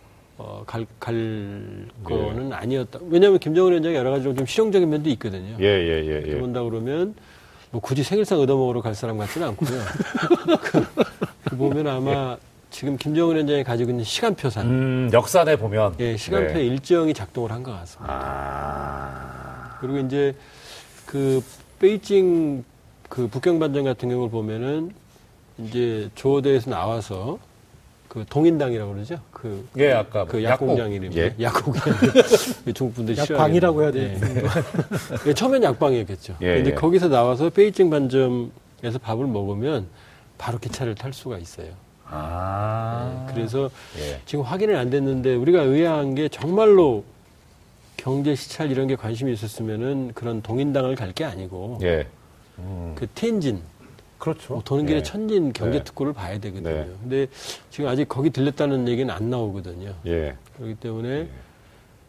어, 0.44 0.64
갈, 0.66 0.84
갈 0.98 1.14
네. 1.14 1.86
거는 2.02 2.52
아니었다. 2.52 2.98
왜냐하면 3.08 3.38
김정은 3.38 3.70
위원장이 3.70 3.94
여러 3.94 4.10
가지로 4.10 4.34
좀 4.34 4.44
실용적인 4.44 4.90
면도 4.90 5.08
있거든요. 5.10 5.56
예, 5.60 5.64
예, 5.66 6.04
예, 6.04 6.24
예. 6.26 6.38
본다 6.38 6.62
그러면 6.64 7.14
뭐 7.70 7.80
굳이 7.80 8.02
생일상 8.02 8.40
얻어먹으러 8.40 8.80
갈 8.82 8.94
사람 8.94 9.18
같지는 9.18 9.48
않고요. 9.48 9.70
그, 10.62 10.84
그 11.44 11.56
보면 11.56 11.86
아마 11.86 12.36
지금 12.70 12.96
김정은 12.96 13.34
위원장이 13.36 13.62
가지고 13.62 13.90
있는 13.90 14.02
시간표상, 14.04 14.66
음, 14.66 15.10
역산에 15.12 15.54
보면. 15.56 15.94
예, 16.00 16.16
시간표 16.16 16.54
네. 16.54 16.64
일정이 16.64 17.14
작동을 17.14 17.52
한 17.52 17.62
것 17.62 17.70
같습니다. 17.72 18.12
아. 18.12 19.78
그리고 19.80 19.98
이제 20.00 20.34
그 21.06 21.40
베이징 21.78 22.64
그 23.08 23.28
북경반점 23.28 23.84
같은 23.84 24.08
경우를 24.08 24.30
보면은 24.30 24.90
이제 25.58 26.08
조어대에서 26.16 26.70
나와서 26.70 27.38
그 28.12 28.26
동인당이라고 28.28 28.92
그러죠. 28.92 29.18
그, 29.30 29.66
예, 29.78 29.90
아까 29.92 30.26
그뭐 30.26 30.42
약공장 30.42 30.92
약국. 30.92 30.94
이름이 30.96 31.16
예. 31.16 31.34
약국이 31.40 31.80
중국 32.74 32.92
분들 32.96 33.16
약방이라고 33.16 33.82
해야 33.82 33.90
싫어하겠네요. 33.90 34.44
예. 34.44 34.50
예, 35.30 35.32
처음엔 35.32 35.62
약방이었겠죠. 35.62 36.36
예, 36.42 36.56
근데 36.56 36.70
예. 36.72 36.74
거기서 36.74 37.08
나와서 37.08 37.48
베이징 37.48 37.88
반점에서 37.88 38.98
밥을 39.02 39.26
먹으면 39.26 39.86
바로 40.36 40.58
기차를 40.58 40.94
탈 40.94 41.14
수가 41.14 41.38
있어요. 41.38 41.68
아. 42.04 43.24
예, 43.30 43.32
그래서 43.34 43.70
예. 43.98 44.20
지금 44.26 44.44
확인은 44.44 44.76
안 44.76 44.90
됐는데 44.90 45.34
우리가 45.34 45.62
의아한 45.62 46.14
게 46.14 46.28
정말로 46.28 47.04
경제 47.96 48.34
시찰 48.34 48.70
이런 48.70 48.88
게 48.88 48.94
관심이 48.96 49.32
있었으면은 49.32 50.12
그런 50.14 50.42
동인당을 50.42 50.96
갈 50.96 51.14
게 51.14 51.24
아니고 51.24 51.78
예. 51.80 52.06
음. 52.58 52.92
그 52.94 53.06
텐진 53.14 53.62
그렇죠. 54.22 54.54
뭐 54.54 54.62
도는 54.64 54.86
길에 54.86 54.98
예. 54.98 55.02
천진 55.02 55.52
경제 55.52 55.78
네. 55.78 55.84
특구를 55.84 56.12
봐야 56.12 56.38
되거든요. 56.38 56.70
네. 56.72 56.88
근데 57.02 57.26
지금 57.70 57.88
아직 57.88 58.08
거기 58.08 58.30
들렸다는 58.30 58.86
얘기는 58.86 59.12
안 59.12 59.30
나오거든요. 59.30 59.94
예. 60.06 60.36
그렇기 60.56 60.76
때문에 60.76 61.26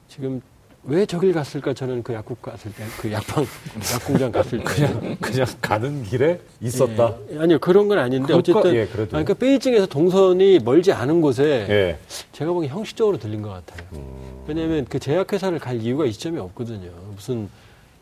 지금 0.08 0.40
왜 0.84 1.08
저길 1.08 1.34
갔을까 1.34 1.74
저는 1.74 2.04
그 2.04 2.14
약국 2.14 2.40
갔을 2.44 2.72
때 2.74 2.84
그 3.00 3.12
약방 3.12 3.46
약공장 3.96 4.32
갔을 4.32 4.60
때 4.60 4.64
그냥, 4.64 5.18
그냥 5.20 5.46
가는 5.60 6.04
길에 6.04 6.40
있었다. 6.62 7.16
예, 7.32 7.40
아니요 7.40 7.58
그런 7.58 7.88
건 7.88 7.98
아닌데 7.98 8.32
그것과- 8.32 8.38
어쨌든 8.38 8.76
예, 8.76 8.86
그래도. 8.86 9.18
아니, 9.18 9.26
그러니까 9.26 9.34
베이징에서 9.34 9.88
동선이 9.88 10.60
멀지 10.60 10.92
않은 10.92 11.20
곳에 11.22 11.66
예. 11.68 11.98
제가 12.32 12.52
보기엔 12.52 12.72
형식적으로 12.72 13.18
들린 13.18 13.42
것 13.42 13.50
같아요. 13.50 13.88
음. 13.94 14.44
왜냐하면 14.46 14.86
그 14.88 15.00
제약회사를 15.00 15.58
갈 15.58 15.82
이유가 15.82 16.06
이 16.06 16.12
시점에 16.12 16.40
없거든요. 16.40 16.92
무슨 17.16 17.50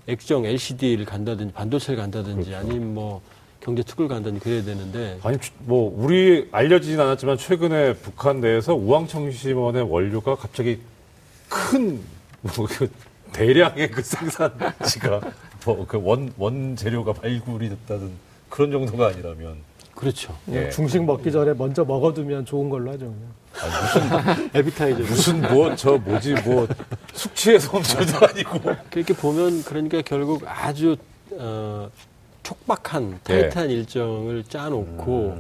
액정 0.08 0.44
LCD를 0.46 1.06
간다든지 1.06 1.54
반도체를 1.54 1.98
간다든지 1.98 2.50
그렇죠. 2.50 2.58
아니면 2.68 2.94
뭐 2.94 3.22
경제 3.62 3.84
특구를 3.84 4.10
간다든지 4.10 4.44
그래야 4.44 4.64
되는데 4.64 5.20
아니, 5.24 5.38
뭐, 5.60 5.94
우리 5.96 6.50
알려지진 6.52 7.00
않았지만, 7.00 7.38
최근에 7.38 7.94
북한 7.94 8.42
내에서 8.42 8.74
우황청심원의 8.74 9.84
원료가 9.84 10.36
갑자기 10.36 10.80
큰, 11.48 12.02
뭐, 12.42 12.66
그, 12.68 12.90
대량의 13.34 13.92
그 13.92 14.02
생산지가, 14.02 15.22
뭐, 15.64 15.86
그 15.88 16.02
원, 16.02 16.34
원재료가 16.38 17.14
발굴이 17.14 17.70
됐다는 17.70 18.12
그런 18.50 18.72
정도가 18.72 19.08
아니라면. 19.10 19.58
그렇죠. 19.94 20.36
그냥 20.46 20.64
예. 20.66 20.70
중식 20.72 21.04
먹기 21.04 21.32
전에 21.32 21.54
먼저 21.54 21.86
먹어두면 21.86 22.46
좋은 22.46 22.70
걸로 22.70 22.92
하죠. 22.92 23.14
그냥. 23.14 24.50
에비타이저. 24.56 25.00
무슨 25.02 25.42
뭐 25.42 25.76
저 25.76 25.98
뭐지 25.98 26.34
뭐 26.46 26.68
숙취해서 27.14 27.78
엄청도 27.78 28.26
아니고. 28.26 28.60
그렇게 28.90 29.14
보면 29.14 29.64
그러니까 29.64 30.02
결국 30.02 30.44
아주 30.48 30.96
어, 31.32 31.90
촉박한 32.56 33.20
타이트한 33.24 33.70
일정을 33.70 34.44
짜놓고 34.44 35.38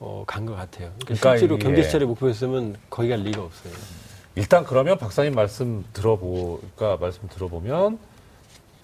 어, 0.00 0.24
간 0.26 0.44
것 0.46 0.54
같아요. 0.54 0.90
그러니까, 1.04 1.04
그러니까 1.06 1.30
실제로 1.38 1.56
이게- 1.56 1.64
경제시장에 1.64 2.04
목표했으면 2.04 2.76
거기 2.90 3.08
갈 3.10 3.20
리가 3.20 3.42
없어요. 3.42 3.72
일단 4.34 4.64
그러면 4.64 4.98
박사님 4.98 5.34
말씀 5.34 5.84
들어보니까 5.92 6.96
말씀 7.00 7.28
들어보면 7.28 7.98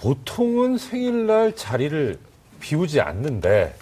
보통은 0.01 0.79
생일날 0.79 1.57
자리를 1.57 2.19
비우지 2.61 3.01
않는데 3.01 3.75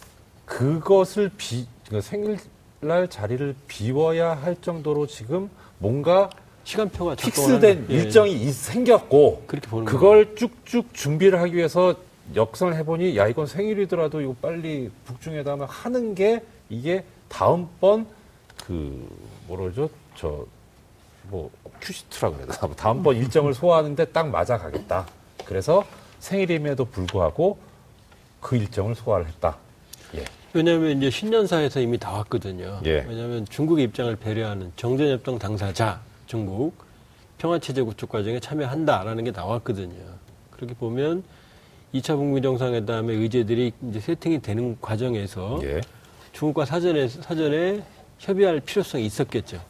그것을 0.47 1.31
비 1.37 1.67
그러니까 1.87 2.09
생일날 2.09 3.09
자리를 3.11 3.55
비워야 3.69 4.35
할 4.35 4.57
정도로 4.61 5.07
지금 5.07 5.51
뭔가 5.79 6.31
시간표가 6.65 7.15
픽스된 7.17 7.87
하는- 7.87 7.87
예, 7.91 7.95
일정이 7.95 8.33
이- 8.33 8.51
생겼고 8.51 9.45
그렇게 9.47 9.69
보는 9.69 9.85
그걸 9.85 10.35
쭉쭉 10.35 10.93
준비를 10.95 11.41
하기 11.41 11.55
위해서 11.55 11.95
역선을 12.35 12.77
해보니 12.77 13.17
야 13.17 13.27
이건 13.27 13.47
생일이더라도 13.47 14.21
이거 14.21 14.35
빨리 14.41 14.91
북중회담을 15.07 15.67
하는 15.67 16.15
게 16.15 16.43
이게 16.69 17.05
다음번 17.29 18.07
그 18.65 19.09
뭐라 19.47 19.65
그러죠 19.65 19.91
저뭐 20.17 21.51
큐시트라 21.81 22.31
그래야 22.31 22.47
되나 22.47 22.75
다음번 22.75 23.17
일정을 23.17 23.55
소화하는데 23.55 24.05
딱 24.07 24.29
맞아가겠다 24.29 25.07
그래서 25.45 25.85
생일임에도 26.21 26.85
불구하고 26.85 27.59
그 28.41 28.57
일정을 28.57 28.95
소화를 28.95 29.27
했다 29.27 29.57
예 30.17 30.25
왜냐하면 30.55 30.97
이제 30.97 31.11
신년사에서 31.11 31.81
이미 31.81 31.99
나왔거든요. 32.01 32.81
예. 32.87 33.05
왜냐하면 33.07 33.45
중국의 33.47 33.85
입장을 33.85 34.15
배려하는 34.17 34.73
정전협정 34.77 35.39
당사자 35.39 36.01
중국 36.27 36.73
평화체제 37.37 37.83
구축 37.83 38.09
과정에 38.09 38.41
참여한다라는 38.41 39.25
게 39.25 39.31
나왔거든요. 39.31 39.95
그렇게 40.51 40.75
보면 40.75 41.23
2차 41.95 42.17
북미 42.17 42.43
정상회담의 42.43 43.17
의제들이 43.17 43.73
이제 43.89 44.01
세팅이 44.01 44.41
되는 44.41 44.79
과정에서 44.81 45.61
예. 45.63 45.81
중국과 46.33 46.65
사전에 46.67 47.09
사전에 47.09 47.83
협의할 48.19 48.61
필요성이 48.61 49.07
있었겠죠. 49.07 49.61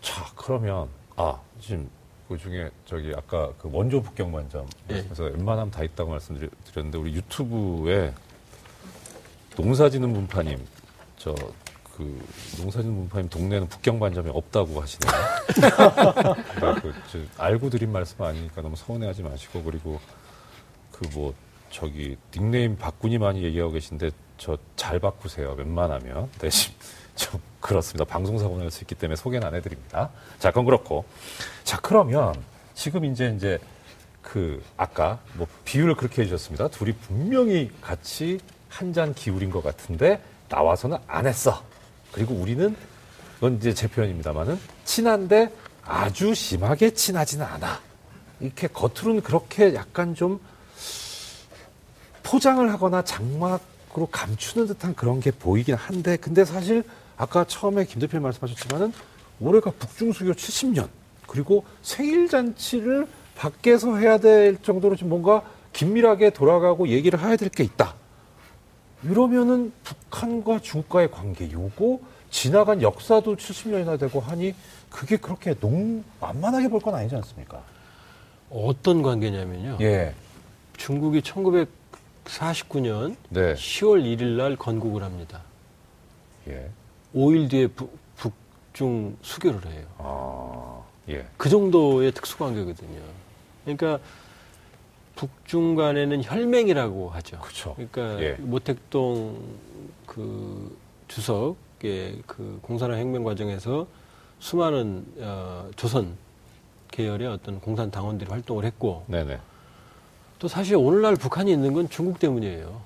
자, 0.00 0.26
그러면, 0.34 0.88
아, 1.16 1.38
지금 1.60 1.88
그 2.28 2.36
중에 2.38 2.70
저기 2.86 3.12
아까 3.16 3.52
그 3.58 3.68
원조 3.72 4.02
북경만점 4.02 4.66
예. 4.90 5.02
그래서 5.02 5.24
웬만하면 5.24 5.70
다 5.70 5.82
있다고 5.84 6.10
말씀드렸는데 6.10 6.98
우리 6.98 7.14
유튜브에 7.14 8.12
농사지는 9.56 10.10
문파님, 10.10 10.58
저 11.16 11.34
그 11.96 12.26
농사지는 12.58 12.94
문파님 12.94 13.28
동네는 13.28 13.68
북경 13.68 14.00
반점이 14.00 14.30
없다고 14.32 14.80
하시네요. 14.82 15.12
그러니까 15.54 16.80
그, 16.82 16.92
저, 17.12 17.18
알고 17.42 17.70
드린 17.70 17.92
말씀 17.92 18.20
아니니까 18.22 18.62
너무 18.62 18.74
서운해하지 18.76 19.22
마시고 19.22 19.62
그리고 19.62 20.00
그 20.92 21.08
뭐 21.14 21.34
저기 21.70 22.16
닉네임 22.32 22.76
바꾸니 22.76 23.18
많이 23.18 23.42
얘기하고 23.42 23.72
계신데 23.72 24.10
저 24.38 24.56
잘 24.76 24.98
바꾸세요. 25.00 25.54
웬만하면 25.56 26.30
대신 26.38 26.72
좀 27.16 27.40
그렇습니다. 27.60 28.04
방송 28.04 28.38
사고 28.38 28.58
날 28.58 28.70
수 28.70 28.82
있기 28.82 28.94
때문에 28.96 29.16
소개는 29.16 29.46
안 29.46 29.54
해드립니다. 29.54 30.10
자, 30.38 30.50
그건 30.50 30.64
그렇고 30.66 31.04
자 31.64 31.78
그러면 31.80 32.34
지금 32.74 33.04
이제 33.04 33.32
이제 33.36 33.58
그 34.22 34.62
아까 34.76 35.18
뭐 35.34 35.46
비유를 35.64 35.94
그렇게 35.96 36.22
해주셨습니다. 36.22 36.68
둘이 36.68 36.92
분명히 36.92 37.70
같이 37.80 38.40
한 38.68 38.92
잔 38.92 39.14
기울인 39.14 39.50
것 39.50 39.62
같은데 39.62 40.20
나와서는 40.48 40.98
안 41.06 41.26
했어. 41.26 41.62
그리고 42.14 42.34
우리는 42.34 42.74
이건 43.38 43.56
이제 43.56 43.74
제 43.74 43.88
표현입니다만은 43.88 44.56
친한데 44.84 45.50
아주 45.84 46.32
심하게 46.32 46.90
친하지는 46.90 47.44
않아. 47.44 47.80
이렇게 48.40 48.68
겉으로는 48.68 49.22
그렇게 49.22 49.74
약간 49.74 50.14
좀 50.14 50.38
포장을 52.22 52.72
하거나 52.72 53.02
장막으로 53.02 54.06
감추는 54.12 54.68
듯한 54.68 54.94
그런 54.94 55.18
게 55.20 55.32
보이긴 55.32 55.74
한데 55.74 56.16
근데 56.16 56.44
사실 56.44 56.84
아까 57.16 57.44
처음에 57.44 57.84
김 57.84 58.00
대표님 58.00 58.22
말씀하셨지만은 58.22 58.92
올해가 59.40 59.72
북중수교 59.72 60.32
70년 60.32 60.88
그리고 61.26 61.64
생일 61.82 62.28
잔치를 62.28 63.08
밖에서 63.36 63.96
해야 63.96 64.18
될 64.18 64.56
정도로 64.62 64.94
좀 64.94 65.08
뭔가 65.08 65.42
긴밀하게 65.72 66.30
돌아가고 66.30 66.86
얘기를 66.88 67.18
해야 67.20 67.36
될 67.36 67.48
게 67.50 67.64
있다. 67.64 67.94
이러면은 69.04 69.72
북한과 69.82 70.60
중국과의 70.60 71.10
관계 71.10 71.50
요거 71.50 72.00
지나간 72.30 72.82
역사도 72.82 73.36
70년이나 73.36 73.98
되고 73.98 74.20
하니 74.20 74.54
그게 74.90 75.16
그렇게 75.16 75.54
농 75.54 76.02
만만하게 76.20 76.68
볼 76.68 76.80
건 76.80 76.94
아니지 76.94 77.14
않습니까? 77.16 77.62
어떤 78.50 79.02
관계냐면요. 79.02 79.78
예. 79.80 80.14
중국이 80.76 81.20
1949년 81.20 83.16
네. 83.30 83.54
10월 83.54 84.02
1일 84.04 84.36
날 84.36 84.56
건국을 84.56 85.02
합니다. 85.02 85.42
예. 86.48 86.68
5일 87.14 87.50
뒤에 87.50 87.66
북, 87.68 87.96
북중 88.16 89.16
수교를 89.22 89.66
해요. 89.66 89.86
아. 89.98 90.80
예. 91.08 91.24
그 91.36 91.48
정도의 91.48 92.12
특수 92.12 92.36
관계거든요. 92.38 93.00
그러니까 93.64 93.98
북중 95.16 95.76
간에는 95.76 96.22
혈맹이라고 96.24 97.10
하죠. 97.10 97.38
그쵸. 97.40 97.74
그러니까 97.76 98.22
예. 98.22 98.32
모택동 98.38 99.38
그 100.06 100.76
주석의 101.08 102.22
그 102.26 102.58
공산화 102.62 102.98
혁명 102.98 103.24
과정에서 103.24 103.86
수많은 104.40 105.04
어, 105.18 105.68
조선 105.76 106.16
계열의 106.90 107.28
어떤 107.28 107.60
공산 107.60 107.90
당원들이 107.90 108.30
활동을 108.30 108.64
했고 108.64 109.04
네네. 109.06 109.38
또 110.38 110.48
사실 110.48 110.76
오늘날 110.76 111.16
북한이 111.16 111.50
있는 111.50 111.72
건 111.72 111.88
중국 111.88 112.18
때문이에요. 112.18 112.80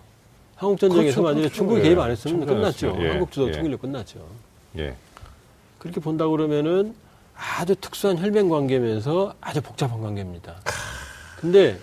한국 0.56 0.80
전쟁에서 0.80 1.02
그렇죠, 1.02 1.22
만약에 1.22 1.40
그렇죠. 1.42 1.54
중국이 1.54 1.80
예. 1.80 1.84
개입 1.84 1.98
안 1.98 2.10
했으면 2.10 2.46
끝났죠. 2.46 2.96
예. 3.00 3.08
한국 3.10 3.30
주도 3.32 3.48
예. 3.48 3.52
통일로 3.52 3.78
끝났죠. 3.78 4.20
예. 4.76 4.94
그렇게 5.78 6.00
본다 6.00 6.26
그러면은 6.26 6.94
아주 7.34 7.74
특수한 7.76 8.18
혈맹 8.18 8.48
관계면서 8.48 9.34
아주 9.40 9.60
복잡한 9.62 10.00
관계입니다. 10.00 10.56
근데 11.40 11.78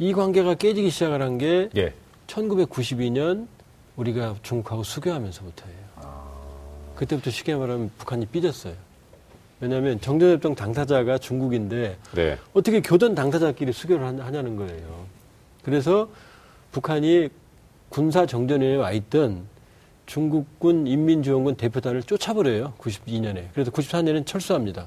이 0.00 0.14
관계가 0.14 0.54
깨지기 0.54 0.88
시작을 0.88 1.20
한게 1.20 1.68
예. 1.76 1.92
1992년 2.26 3.46
우리가 3.96 4.34
중국하고 4.42 4.82
수교하면서부터예요. 4.82 5.78
그때부터 6.96 7.30
쉽게 7.30 7.54
말하면 7.54 7.90
북한이 7.98 8.24
삐졌어요. 8.26 8.72
왜냐하면 9.60 10.00
정전협정 10.00 10.54
당사자가 10.54 11.18
중국인데 11.18 11.98
네. 12.14 12.38
어떻게 12.54 12.80
교전 12.80 13.14
당사자끼리 13.14 13.72
수교를 13.74 14.06
하- 14.06 14.24
하냐는 14.24 14.56
거예요. 14.56 15.04
그래서 15.62 16.08
북한이 16.72 17.28
군사 17.90 18.24
정전에 18.24 18.76
와 18.76 18.92
있던 18.92 19.42
중국군 20.06 20.86
인민지원군 20.86 21.56
대표단을 21.56 22.04
쫓아버려요. 22.04 22.72
92년에. 22.78 23.48
그래서 23.52 23.70
94년엔 23.70 24.24
철수합니다. 24.24 24.86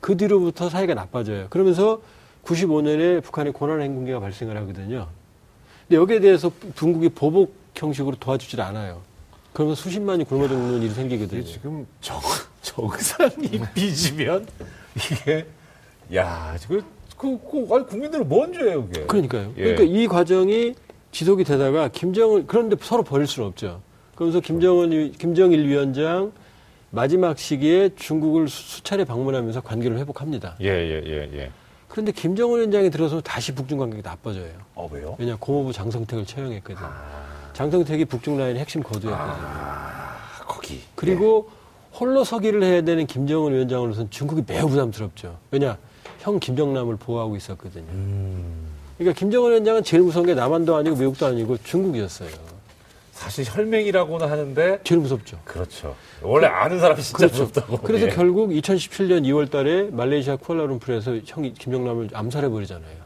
그 0.00 0.16
뒤로부터 0.16 0.70
사이가 0.70 0.94
나빠져요. 0.94 1.48
그러면서 1.50 2.00
95년에 2.44 3.22
북한의 3.22 3.52
고난 3.52 3.80
행군기가 3.80 4.20
발생을 4.20 4.56
하거든요. 4.58 5.08
근데 5.88 6.00
여기에 6.00 6.20
대해서 6.20 6.50
중국이 6.74 7.08
보복 7.10 7.54
형식으로 7.74 8.16
도와주질 8.18 8.60
않아요. 8.60 9.00
그러면서 9.52 9.82
수십만이 9.82 10.24
굶어 10.24 10.48
죽는 10.48 10.82
일이 10.82 10.90
생기거든요. 10.90 11.44
지금 11.44 11.86
정, 12.00 12.18
정상이 12.62 13.60
삐지면 13.74 14.46
이게 14.96 15.46
야 16.14 16.56
지금 16.58 16.82
그, 17.16 17.38
그 17.50 17.74
아니, 17.74 17.86
국민들은 17.86 18.28
뭔 18.28 18.52
죄예요 18.52 18.86
그게? 18.86 19.06
그러니까요. 19.06 19.52
예. 19.58 19.62
그러니까 19.74 19.82
이 19.84 20.06
과정이 20.08 20.74
지속이 21.12 21.44
되다가 21.44 21.88
김정은 21.88 22.46
그런데 22.46 22.76
서로 22.80 23.02
버릴 23.02 23.26
수는 23.26 23.48
없죠. 23.48 23.80
그러면서 24.14 24.40
김정은 24.40 24.90
위- 24.92 25.12
김정일 25.12 25.66
위원장 25.66 26.32
마지막 26.90 27.38
시기에 27.38 27.90
중국을 27.96 28.48
수- 28.48 28.76
수차례 28.76 29.04
방문하면서 29.04 29.60
관계를 29.60 29.98
회복합니다. 29.98 30.56
예 30.60 30.68
예 30.68 30.90
예 30.90 31.02
예, 31.06 31.30
예. 31.38 31.50
그런데 31.92 32.10
김정은 32.10 32.56
위원장이 32.56 32.88
들어서 32.88 33.20
다시 33.20 33.54
북중 33.54 33.76
관계가 33.76 34.08
나빠져요. 34.08 34.48
어 34.74 34.88
왜요? 34.90 35.14
왜냐 35.18 35.36
고모부 35.38 35.74
장성택을 35.74 36.24
채용했거든요. 36.24 36.86
아. 36.86 37.50
장성택이 37.52 38.06
북중 38.06 38.38
라인의 38.38 38.62
핵심 38.62 38.82
거두였거든요. 38.82 39.46
아, 39.46 40.16
거기. 40.46 40.80
그리고 40.94 41.50
홀로 41.92 42.24
서기를 42.24 42.62
해야 42.62 42.80
되는 42.80 43.06
김정은 43.06 43.52
위원장으로서는 43.52 44.08
중국이 44.08 44.42
매우 44.46 44.68
부담스럽죠. 44.70 45.36
왜냐 45.50 45.76
형 46.20 46.40
김정남을 46.40 46.96
보호하고 46.96 47.36
있었거든요. 47.36 47.84
음, 47.90 48.68
그러니까 48.96 49.18
김정은 49.18 49.50
위원장은 49.50 49.84
제일 49.84 50.02
무서운 50.02 50.24
게 50.24 50.32
남한도 50.32 50.74
아니고 50.74 50.96
미국도 50.96 51.26
아니고 51.26 51.58
중국이었어요. 51.58 52.30
사실 53.22 53.44
혈맹이라고는 53.46 54.28
하는데 54.28 54.80
제일 54.82 55.00
무섭죠. 55.00 55.38
그렇죠. 55.44 55.94
원래 56.22 56.48
아는 56.48 56.80
사람이 56.80 57.00
진짜 57.00 57.28
무섭다고. 57.28 57.78
그래서 57.78 58.06
예. 58.06 58.10
결국 58.10 58.50
2017년 58.50 59.22
2월 59.22 59.48
달에 59.48 59.84
말레이시아 59.92 60.36
쿠알라룸푸르에서 60.36 61.18
형 61.24 61.42
김정남을 61.52 62.10
암살해 62.12 62.48
버리잖아요. 62.48 62.96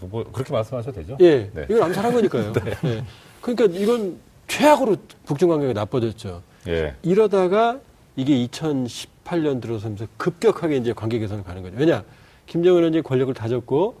뭐 0.00 0.24
그렇게 0.32 0.54
말씀하셔도 0.54 0.98
되죠? 0.98 1.18
예. 1.20 1.50
네. 1.52 1.66
이걸 1.68 1.82
암살한 1.82 2.14
거니까요. 2.14 2.52
예. 2.86 3.04
그러니까 3.42 3.78
이건 3.78 4.18
최악으로 4.46 4.96
북중 5.26 5.50
관계가 5.50 5.74
나빠졌죠. 5.74 6.42
예. 6.68 6.94
이러다가 7.02 7.78
이게 8.16 8.46
2018년 8.46 9.60
들어서면서 9.60 10.06
급격하게 10.16 10.78
이제 10.78 10.94
관계 10.94 11.18
개선을 11.18 11.44
가는 11.44 11.62
거죠. 11.62 11.76
왜냐? 11.76 12.04
김정은은 12.46 12.88
이제 12.88 13.02
권력을 13.02 13.34
다졌고 13.34 14.00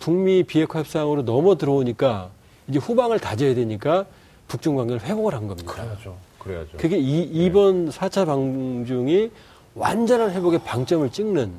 북미 0.00 0.42
비핵화 0.42 0.80
협상으로 0.80 1.22
넘어 1.22 1.56
들어오니까 1.56 2.30
이제 2.66 2.80
후방을 2.80 3.20
다져야 3.20 3.54
되니까 3.54 4.06
북중 4.48 4.76
관계를 4.76 5.02
회복을 5.02 5.34
한 5.34 5.46
겁니다. 5.48 5.72
그래야죠. 5.72 6.16
그래야죠. 6.38 6.76
그게 6.78 6.98
이, 6.98 7.22
이번 7.22 7.88
4차 7.90 8.26
방중이 8.26 9.30
완전한 9.74 10.30
회복의 10.32 10.60
방점을 10.64 11.10
찍는 11.10 11.52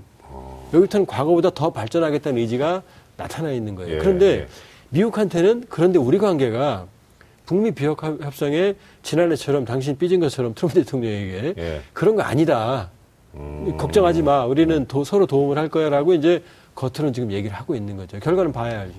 여기부터는 0.74 1.06
과거보다 1.06 1.50
더 1.52 1.72
발전하겠다는 1.72 2.40
의지가 2.40 2.82
나타나 3.16 3.52
있는 3.52 3.76
거예요. 3.76 3.96
예, 3.96 3.98
그런데 4.00 4.26
예. 4.42 4.48
미국한테는 4.90 5.66
그런데 5.70 6.00
우리 6.00 6.18
관계가 6.18 6.88
북미 7.46 7.72
비핵화 7.72 8.10
협상에 8.22 8.76
지난해처럼 9.04 9.66
당신 9.66 9.98
삐진 9.98 10.20
것처럼 10.20 10.54
트럼프 10.54 10.76
대통령에게 10.76 11.54
예. 11.58 11.82
그런 11.94 12.16
거 12.16 12.22
아니다. 12.24 12.90
음. 13.36 13.76
걱정하지 13.78 14.22
마. 14.24 14.46
우리는 14.46 14.86
도- 14.88 15.04
서로 15.04 15.26
도움을 15.26 15.58
할 15.58 15.70
거야라고 15.70 16.14
이제 16.14 16.44
겉으로는 16.76 17.14
지금 17.14 17.32
얘기를 17.32 17.56
하고 17.56 17.76
있는 17.76 17.96
거죠. 17.98 18.20
결과는 18.20 18.52
봐야 18.52 18.82
알죠. 18.82 18.96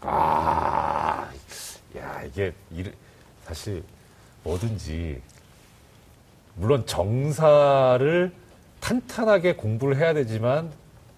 아, 0.00 1.28
야, 1.96 2.22
이게, 2.26 2.52
일- 2.76 2.92
사실, 3.48 3.82
뭐든지, 4.44 5.22
물론 6.56 6.84
정사를 6.86 8.30
탄탄하게 8.80 9.54
공부를 9.56 9.96
해야 9.96 10.12
되지만, 10.12 10.70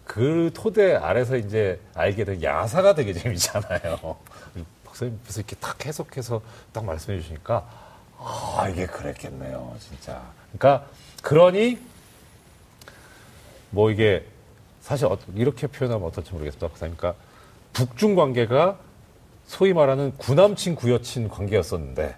그 0.05 0.51
토대 0.55 0.95
아래서 0.95 1.37
이제 1.37 1.81
알게 1.95 2.25
된 2.25 2.43
야사가 2.43 2.95
되게 2.95 3.13
재밌잖아요. 3.15 4.17
박사님 4.85 5.19
무슨 5.25 5.41
이렇게 5.41 5.57
탁 5.57 5.85
해석해서 5.85 6.41
딱 6.73 6.85
말씀해 6.85 7.21
주시니까, 7.21 7.69
아, 8.19 8.69
이게 8.71 8.87
그랬겠네요, 8.87 9.77
진짜. 9.81 10.23
그러니까, 10.53 10.87
그러니, 11.23 11.79
뭐 13.71 13.91
이게, 13.91 14.25
사실 14.83 15.07
어- 15.07 15.19
이렇게 15.35 15.67
표현하면 15.67 16.07
어떨지 16.07 16.31
모르겠습니다, 16.33 16.69
박사님. 16.69 16.97
그러니까, 16.97 17.21
북중 17.73 18.15
관계가 18.15 18.79
소위 19.51 19.73
말하는 19.73 20.13
구남친 20.17 20.77
구여친 20.77 21.29
관계였었는데 21.29 22.15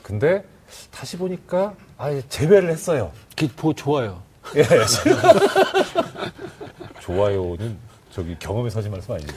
근데 0.00 0.44
다시 0.92 1.16
보니까 1.16 1.74
아예 1.96 2.22
재배를 2.28 2.70
했어요. 2.70 3.10
기- 3.34 3.48
보 3.48 3.74
좋아요. 3.74 4.22
예. 4.54 4.62
좋아요는 7.02 7.76
저기 8.12 8.36
경험에서 8.38 8.78
하지 8.78 8.88
말씀 8.90 9.12
아니죠? 9.12 9.34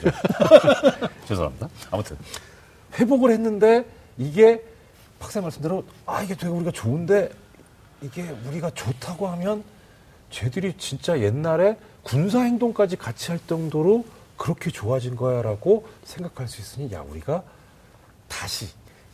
죄송합니다. 1.26 1.68
아무튼 1.90 2.16
회복을 3.00 3.32
했는데 3.32 3.86
이게 4.16 4.62
박사님 5.18 5.46
말씀대로 5.46 5.82
아 6.06 6.22
이게 6.22 6.36
되게 6.36 6.46
우리가 6.46 6.70
좋은데 6.70 7.28
이게 8.02 8.22
우리가 8.46 8.70
좋다고 8.70 9.26
하면 9.26 9.64
쟤들이 10.30 10.74
진짜 10.78 11.18
옛날에 11.18 11.76
군사 12.04 12.42
행동까지 12.42 12.94
같이 12.94 13.32
할 13.32 13.40
정도로 13.48 14.04
그렇게 14.42 14.72
좋아진 14.72 15.14
거야라고 15.14 15.86
생각할 16.02 16.48
수 16.48 16.60
있으니 16.60 16.92
야 16.92 17.00
우리가 17.08 17.44
다시 18.26 18.66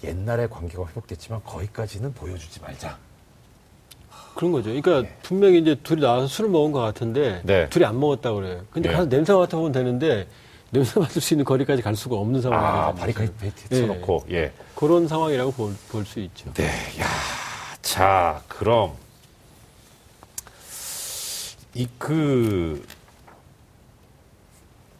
옛날의 0.03 0.49
관계가 0.49 0.87
회복됐지만 0.89 1.45
거기까지는 1.45 2.15
보여주지 2.15 2.63
말자. 2.63 2.97
그런 4.35 4.53
거죠. 4.53 4.71
그러니까 4.71 5.15
분명히 5.23 5.59
이제 5.59 5.75
둘이 5.83 6.01
나와서 6.01 6.29
술을 6.29 6.49
먹은 6.49 6.73
것 6.73 6.81
같은데 6.81 7.43
네. 7.45 7.69
둘이 7.69 7.85
안 7.85 8.01
먹었다 8.01 8.33
그래요. 8.33 8.65
근데 8.71 8.89
예. 8.89 8.95
가서 8.95 9.07
냄새 9.07 9.35
맡아보면 9.35 9.73
되는데 9.73 10.27
냄새 10.71 10.99
맡을 10.99 11.21
수 11.21 11.35
있는 11.35 11.45
거리까지 11.45 11.83
갈 11.83 11.95
수가 11.95 12.17
없는 12.17 12.39
아 12.39 12.43
상황이거든요. 12.43 12.95
바리카이트 12.95 13.53
예. 13.73 13.81
쳐놓고 13.81 14.25
예. 14.31 14.51
그런 14.75 15.09
상황이라고 15.09 15.53
볼수 15.91 16.21
있죠. 16.21 16.55
네, 16.55 16.69
야, 17.01 17.07
자, 17.83 18.43
그럼 18.49 18.93
이그 21.75 22.83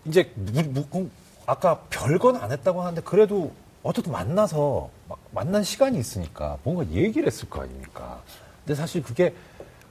이제 0.09 0.31
무, 0.35 0.85
무, 0.91 1.09
아까 1.47 1.81
별건 1.91 2.37
안 2.37 2.51
했다고 2.53 2.83
하는데 2.83 3.01
그래도 3.03 3.53
어떻게 3.83 4.11
만나서 4.11 4.91
막 5.09 5.19
만난 5.33 5.63
시간이 5.63 5.99
있으니까 5.99 6.59
뭔가 6.65 6.85
얘기를 6.93 7.27
했을 7.27 7.49
거 7.49 7.63
아닙니까? 7.63 8.21
근데 8.65 8.75
사실 8.75 9.03
그게 9.03 9.35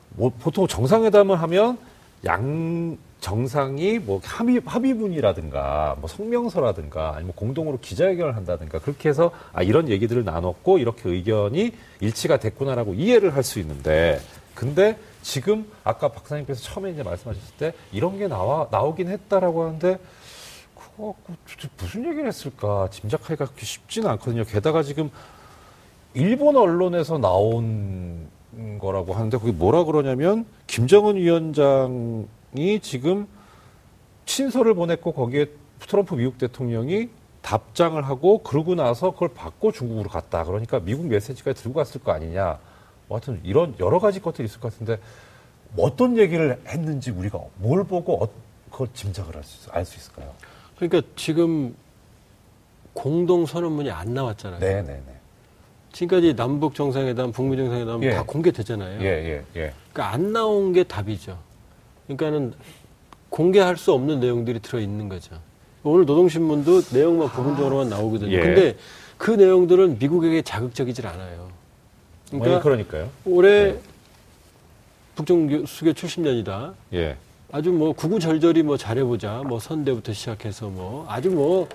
뭐 0.09 0.31
보통 0.39 0.67
정상회담을 0.67 1.41
하면 1.41 1.77
양 2.25 2.97
정상이 3.19 3.97
뭐 3.99 4.21
합의 4.23 4.61
합의문이라든가 4.63 5.95
뭐 5.99 6.07
성명서라든가 6.07 7.13
아니면 7.15 7.33
공동으로 7.35 7.79
기자회견을 7.79 8.35
한다든가 8.35 8.79
그렇게 8.79 9.09
해서 9.09 9.31
아 9.53 9.63
이런 9.63 9.89
얘기들을 9.89 10.23
나눴고 10.23 10.77
이렇게 10.77 11.09
의견이 11.09 11.73
일치가 11.99 12.37
됐구나라고 12.37 12.93
이해를 12.93 13.35
할 13.35 13.43
수 13.43 13.59
있는데 13.59 14.19
근데 14.53 14.97
지금 15.21 15.71
아까 15.83 16.09
박사님께서 16.09 16.61
처음에 16.61 16.91
이제 16.91 17.03
말씀하셨을 17.03 17.55
때 17.57 17.73
이런 17.91 18.17
게 18.17 18.27
나와 18.27 18.67
나오긴 18.71 19.09
했다라고 19.09 19.63
하는데 19.63 19.99
그거 20.75 21.13
갖고 21.13 21.33
무슨 21.77 22.05
얘기를 22.05 22.27
했을까 22.27 22.89
짐작하기가 22.91 23.45
그렇게 23.45 23.65
쉽지는 23.65 24.09
않거든요. 24.11 24.43
게다가 24.45 24.83
지금 24.83 25.09
일본 26.13 26.55
언론에서 26.55 27.17
나온 27.17 28.29
거라고 28.79 29.13
하는데 29.13 29.37
그게 29.37 29.51
뭐라 29.51 29.83
그러냐면 29.83 30.45
김정은 30.65 31.17
위원장이 31.17 32.79
지금 32.81 33.27
친서를 34.25 34.73
보냈고 34.73 35.11
거기에 35.13 35.47
트럼프 35.79 36.15
미국 36.15 36.37
대통령이 36.37 37.09
답장을 37.41 38.01
하고 38.01 38.39
그러고 38.39 38.75
나서 38.75 39.11
그걸 39.11 39.29
받고 39.29 39.71
중국으로 39.71 40.09
갔다. 40.09 40.43
그러니까 40.43 40.79
미국 40.79 41.05
메시지까지 41.05 41.63
들고 41.63 41.77
갔을 41.77 42.03
거 42.03 42.11
아니냐. 42.11 42.59
뭐 43.07 43.17
하여튼 43.17 43.39
이런 43.43 43.75
여러 43.79 43.99
가지 43.99 44.19
것들이 44.21 44.45
있을 44.45 44.59
것 44.59 44.71
같은데 44.73 44.99
어떤 45.77 46.17
얘기를 46.17 46.59
했는지 46.67 47.11
우리가 47.11 47.39
뭘 47.57 47.83
보고 47.83 48.23
어, 48.23 48.29
그걸 48.71 48.87
짐작을 48.93 49.35
알수 49.71 49.97
있을까요? 49.97 50.31
그러니까 50.77 51.01
지금 51.15 51.75
공동 52.93 53.45
선언문이 53.45 53.91
안 53.91 54.13
나왔잖아요. 54.13 54.59
네 54.59 54.81
네 54.81 54.93
네. 55.05 55.13
지금까지 55.93 56.35
남북 56.35 56.75
정상회담, 56.75 57.31
북미 57.31 57.57
정상회담 57.57 58.03
예. 58.03 58.11
다 58.11 58.23
공개됐잖아요. 58.23 59.01
예, 59.01 59.05
예, 59.05 59.43
예. 59.55 59.73
그러니까 59.91 60.13
안 60.13 60.31
나온 60.31 60.71
게 60.73 60.83
답이죠. 60.83 61.39
그러니까는 62.05 62.53
공개할 63.29 63.77
수 63.77 63.93
없는 63.93 64.19
내용들이 64.19 64.59
들어 64.59 64.79
있는 64.79 65.09
거죠. 65.09 65.39
오늘 65.83 66.05
노동신문도 66.05 66.81
내용만 66.91 67.29
부분적으로만 67.29 67.89
나오거든요. 67.89 68.31
예. 68.31 68.41
근데 68.41 68.75
그 69.17 69.31
내용들은 69.31 69.97
미국에게 69.97 70.41
자극적이질 70.43 71.07
않아요. 71.07 71.49
그러니까, 72.29 72.61
그러니까 72.61 72.63
그러니까요. 72.63 73.09
올해 73.25 73.49
예. 73.49 73.79
북중 75.15 75.65
수교 75.65 75.91
70년이다. 75.91 76.73
예. 76.93 77.15
아주 77.51 77.71
뭐 77.71 77.93
구구절절히 77.93 78.63
뭐 78.63 78.77
잘해보자. 78.77 79.43
뭐 79.45 79.59
선대부터 79.59 80.13
시작해서 80.13 80.67
뭐 80.67 81.05
아주 81.07 81.31
뭐 81.31 81.67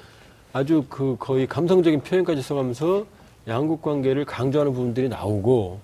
아주 0.52 0.84
그 0.88 1.16
거의 1.18 1.46
감성적인 1.46 2.02
표현까지 2.02 2.42
써가면서 2.42 3.06
양국 3.48 3.82
관계를 3.82 4.24
강조하는 4.24 4.72
부분들이 4.72 5.08
나오고 5.08 5.80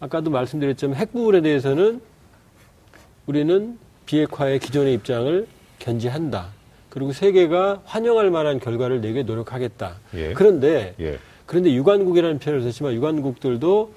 아까도 0.00 0.30
말씀드렸지만 0.30 0.96
핵 0.96 1.12
부분에 1.12 1.40
대해서는 1.40 2.00
우리는 3.26 3.78
비핵화의 4.06 4.60
기존의 4.60 4.94
입장을 4.94 5.46
견지한다. 5.80 6.48
그리고 6.88 7.12
세계가 7.12 7.82
환영할 7.84 8.30
만한 8.30 8.60
결과를 8.60 9.00
내게 9.00 9.22
노력하겠다. 9.22 9.96
예. 10.14 10.32
그런데 10.32 10.94
예. 11.00 11.18
그런데 11.46 11.72
유관국이라는 11.72 12.38
표현을 12.38 12.62
썼지만 12.64 12.92
유관국들도 12.94 13.92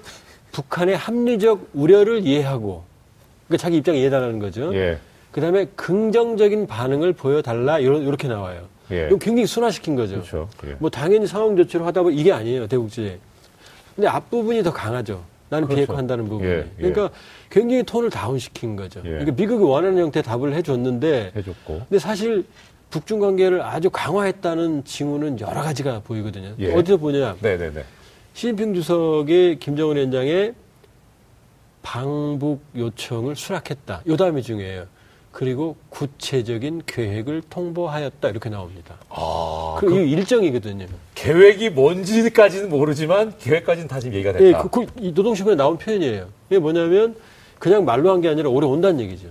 북한의 0.52 0.96
합리적 0.96 1.70
우려를 1.74 2.26
이해하고 2.26 2.84
그러니까 3.46 3.62
자기 3.62 3.76
입장 3.76 3.96
이해해달라는 3.96 4.38
거죠. 4.38 4.74
예. 4.74 4.98
그다음에 5.32 5.66
긍정적인 5.76 6.66
반응을 6.66 7.12
보여달라 7.12 7.78
이렇게 7.78 8.28
나와요. 8.28 8.62
예. 8.90 9.06
이거 9.06 9.16
굉장히 9.18 9.46
순화시킨 9.46 9.96
거죠. 9.96 10.14
그렇죠. 10.14 10.48
예. 10.66 10.76
뭐 10.78 10.90
당연히 10.90 11.26
상황 11.26 11.56
조치를 11.56 11.84
하다 11.86 12.02
보면 12.02 12.18
이게 12.18 12.32
아니에요 12.32 12.66
대국제. 12.66 13.18
근데 13.94 14.08
앞부분이 14.08 14.62
더 14.62 14.72
강하죠. 14.72 15.22
나는 15.48 15.66
그렇죠. 15.66 15.80
비핵화한다는 15.80 16.28
부분이. 16.28 16.48
예, 16.48 16.58
예. 16.58 16.70
그러니까 16.76 17.10
굉장히 17.50 17.82
톤을 17.82 18.10
다운시킨 18.10 18.76
거죠. 18.76 19.00
예. 19.04 19.10
그러니까 19.10 19.32
미국이 19.32 19.64
원하는 19.64 19.98
형태의 19.98 20.22
답을 20.22 20.54
해줬는데 20.54 21.32
해줬고. 21.34 21.82
근데 21.88 21.98
사실 21.98 22.44
북중 22.90 23.20
관계를 23.20 23.62
아주 23.62 23.88
강화했다는 23.90 24.84
징후는 24.84 25.40
여러 25.40 25.62
가지가 25.62 26.00
보이거든요. 26.04 26.54
예. 26.58 26.72
어디서 26.74 26.96
보냐? 26.98 27.36
네네네. 27.40 27.84
시진핑 28.34 28.74
주석의 28.74 29.58
김정은 29.60 29.96
위원장의 29.96 30.54
방북 31.82 32.60
요청을 32.76 33.36
수락했다. 33.36 34.02
요 34.06 34.16
다음이 34.16 34.42
중요해요. 34.42 34.86
그리고 35.32 35.76
구체적인 35.90 36.82
계획을 36.86 37.42
통보하였다. 37.48 38.28
이렇게 38.28 38.50
나옵니다. 38.50 38.96
아, 39.08 39.76
그, 39.78 40.00
이 40.00 40.10
일정이거든요. 40.10 40.86
계획이 41.14 41.70
뭔지까지는 41.70 42.68
모르지만 42.68 43.34
계획까지는 43.38 43.86
다 43.86 44.00
지금 44.00 44.14
얘기가 44.14 44.34
예, 44.40 44.46
됐다. 44.46 44.62
그, 44.64 44.68
그, 44.68 44.86
이 44.98 45.12
노동신문에 45.12 45.56
나온 45.56 45.78
표현이에요. 45.78 46.28
이게 46.50 46.58
뭐냐면 46.58 47.14
그냥 47.60 47.84
말로 47.84 48.10
한 48.10 48.20
게 48.20 48.28
아니라 48.28 48.48
오래 48.50 48.66
온다는 48.66 48.98
얘기죠. 49.00 49.28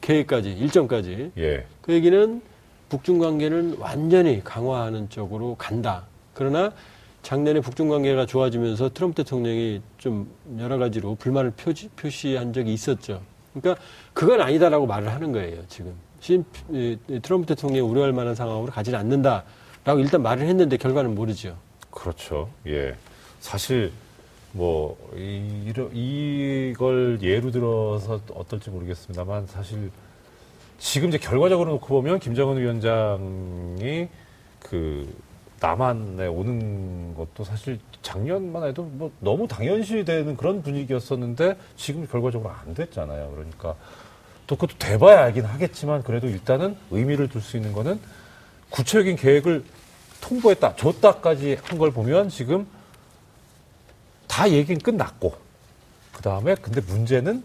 계획까지, 0.00 0.52
일정까지. 0.52 1.32
예. 1.38 1.64
그 1.80 1.92
얘기는 1.92 2.40
북중 2.88 3.18
관계는 3.18 3.76
완전히 3.78 4.42
강화하는 4.42 5.08
쪽으로 5.08 5.56
간다. 5.56 6.04
그러나 6.34 6.72
작년에 7.22 7.60
북중 7.60 7.88
관계가 7.88 8.26
좋아지면서 8.26 8.90
트럼프 8.92 9.22
대통령이 9.22 9.80
좀 9.98 10.28
여러 10.58 10.76
가지로 10.78 11.14
불만을 11.14 11.52
표시, 11.52 11.88
표시한 11.88 12.52
적이 12.52 12.74
있었죠. 12.74 13.22
그러니까 13.54 13.82
그건 14.12 14.40
아니다라고 14.40 14.86
말을 14.86 15.10
하는 15.10 15.32
거예요, 15.32 15.62
지금. 15.68 15.94
신, 16.20 16.44
트럼프 17.22 17.46
대통령이 17.46 17.80
우려할 17.80 18.12
만한 18.12 18.34
상황으로 18.34 18.70
가지는 18.72 18.98
않는다라고 18.98 20.00
일단 20.00 20.22
말을 20.22 20.46
했는데 20.46 20.76
결과는 20.76 21.14
모르죠. 21.14 21.56
그렇죠. 21.90 22.50
예. 22.66 22.94
사실 23.40 23.92
뭐 24.52 24.96
이, 25.16 25.72
이걸 26.72 27.18
예로 27.22 27.50
들어서 27.50 28.20
어떨지 28.34 28.70
모르겠습니다만 28.70 29.46
사실 29.46 29.90
지금 30.84 31.08
이제 31.08 31.16
결과적으로 31.16 31.70
놓고 31.72 31.86
보면 31.86 32.18
김정은 32.18 32.58
위원장이 32.58 34.06
그 34.60 35.16
남한에 35.58 36.26
오는 36.26 37.14
것도 37.14 37.42
사실 37.42 37.80
작년만 38.02 38.64
해도 38.64 38.82
뭐 38.82 39.10
너무 39.20 39.48
당연시되는 39.48 40.36
그런 40.36 40.62
분위기였었는데 40.62 41.56
지금 41.74 42.06
결과적으로 42.06 42.50
안 42.50 42.74
됐잖아요. 42.74 43.30
그러니까 43.34 43.74
또 44.46 44.56
그것도 44.56 44.78
돼봐야 44.78 45.22
알긴 45.24 45.46
하겠지만 45.46 46.02
그래도 46.02 46.28
일단은 46.28 46.76
의미를 46.90 47.28
둘 47.30 47.40
수 47.40 47.56
있는 47.56 47.72
거는 47.72 47.98
구체적인 48.68 49.16
계획을 49.16 49.64
통보했다, 50.20 50.76
줬다까지 50.76 51.56
한 51.64 51.78
걸 51.78 51.92
보면 51.92 52.28
지금 52.28 52.66
다 54.28 54.50
얘기는 54.50 54.78
끝났고 54.78 55.34
그 56.12 56.20
다음에 56.20 56.54
근데 56.56 56.82
문제는 56.82 57.42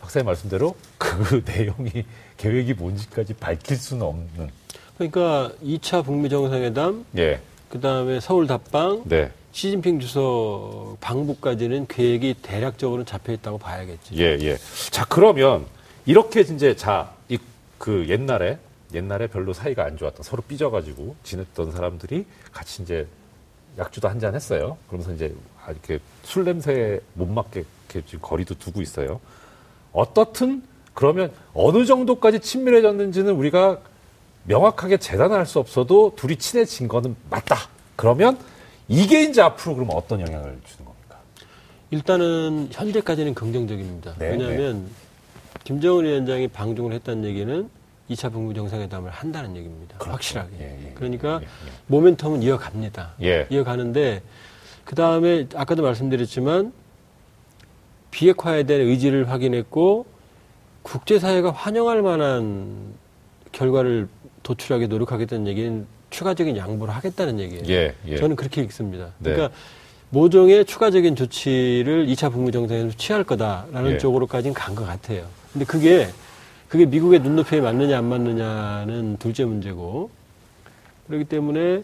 박사님 0.00 0.26
말씀대로 0.26 0.76
그 0.98 1.42
내용이 1.46 2.04
계획이 2.40 2.72
뭔지까지 2.74 3.34
밝힐 3.34 3.76
수는 3.76 4.02
없는. 4.06 4.48
그러니까 4.96 5.52
2차 5.62 6.02
북미 6.04 6.28
정상회담, 6.30 7.04
예, 7.18 7.40
그 7.68 7.80
다음에 7.80 8.18
서울 8.20 8.46
답방, 8.46 9.02
네, 9.04 9.30
시진핑 9.52 10.00
주석 10.00 10.96
방북까지는 11.00 11.86
계획이 11.86 12.36
대략적으로 12.40 13.04
잡혀 13.04 13.32
있다고 13.32 13.58
봐야겠죠. 13.58 14.14
예, 14.16 14.38
예. 14.40 14.56
자 14.90 15.04
그러면 15.06 15.66
이렇게 16.06 16.40
이제 16.40 16.74
자 16.76 17.12
이 17.28 17.38
그 17.78 18.06
옛날에 18.10 18.58
옛날에 18.92 19.26
별로 19.26 19.54
사이가 19.54 19.84
안 19.84 19.96
좋았던 19.96 20.22
서로 20.22 20.42
삐져가지고 20.42 21.16
지냈던 21.24 21.72
사람들이 21.72 22.26
같이 22.52 22.82
이제 22.82 23.06
약주도 23.78 24.06
한 24.08 24.20
잔 24.20 24.34
했어요. 24.34 24.76
그러면서 24.88 25.14
이제 25.14 25.34
아, 25.64 25.70
이렇게 25.70 25.98
술 26.22 26.44
냄새에 26.44 27.00
못 27.14 27.26
맞게 27.26 27.64
이렇게 27.88 28.06
지금 28.06 28.20
거리도 28.20 28.56
두고 28.58 28.82
있어요. 28.82 29.18
어떻든 29.92 30.62
그러면 31.00 31.32
어느 31.54 31.86
정도까지 31.86 32.40
친밀해졌는지는 32.40 33.32
우리가 33.32 33.78
명확하게 34.44 34.98
재단할 34.98 35.46
수 35.46 35.58
없어도 35.58 36.12
둘이 36.14 36.36
친해진 36.36 36.88
거는 36.88 37.16
맞다. 37.30 37.56
그러면 37.96 38.36
이게 38.86 39.22
이제 39.22 39.40
앞으로 39.40 39.76
그러면 39.76 39.96
어떤 39.96 40.20
영향을 40.20 40.58
주는 40.66 40.84
겁니까? 40.84 41.16
일단은 41.90 42.68
현재까지는 42.70 43.32
긍정적입니다. 43.32 44.16
네, 44.18 44.28
왜냐하면 44.32 44.90
김정은 45.64 46.04
위원장이 46.04 46.48
방중을 46.48 46.92
했다는 46.92 47.24
얘기는 47.24 47.70
2차 48.10 48.30
북미 48.30 48.54
정상회담을 48.54 49.10
한다는 49.10 49.56
얘기입니다. 49.56 49.96
그렇죠. 49.96 50.12
확실하게. 50.12 50.50
예, 50.60 50.86
예, 50.88 50.92
그러니까 50.96 51.40
예, 51.40 51.46
예. 51.46 51.96
모멘텀은 51.96 52.42
이어갑니다. 52.42 53.14
예. 53.22 53.46
이어가는데 53.48 54.20
그 54.84 54.94
다음에 54.94 55.46
아까도 55.54 55.82
말씀드렸지만 55.82 56.74
비핵화에 58.10 58.64
대한 58.64 58.82
의지를 58.82 59.30
확인했고 59.30 60.19
국제사회가 60.82 61.50
환영할 61.50 62.02
만한 62.02 62.94
결과를 63.52 64.08
도출하게 64.42 64.86
노력하겠다는 64.86 65.46
얘기는 65.46 65.86
추가적인 66.10 66.56
양보를 66.56 66.94
하겠다는 66.94 67.38
얘기예요. 67.40 67.62
예, 67.68 67.94
예. 68.08 68.16
저는 68.16 68.36
그렇게 68.36 68.62
읽습니다. 68.62 69.12
네. 69.18 69.32
그러니까 69.32 69.54
모종의 70.10 70.64
추가적인 70.64 71.14
조치를 71.14 72.06
2차 72.06 72.32
북미 72.32 72.50
정상에서 72.50 72.96
취할 72.96 73.22
거다라는 73.24 73.92
예. 73.92 73.98
쪽으로까지는 73.98 74.54
간 74.54 74.74
것 74.74 74.84
같아요. 74.86 75.24
근데 75.52 75.64
그게 75.64 76.08
그게 76.68 76.86
미국의 76.86 77.20
눈높이에 77.20 77.60
맞느냐 77.60 77.98
안 77.98 78.04
맞느냐는 78.06 79.16
둘째 79.18 79.44
문제고 79.44 80.10
그렇기 81.06 81.24
때문에 81.24 81.82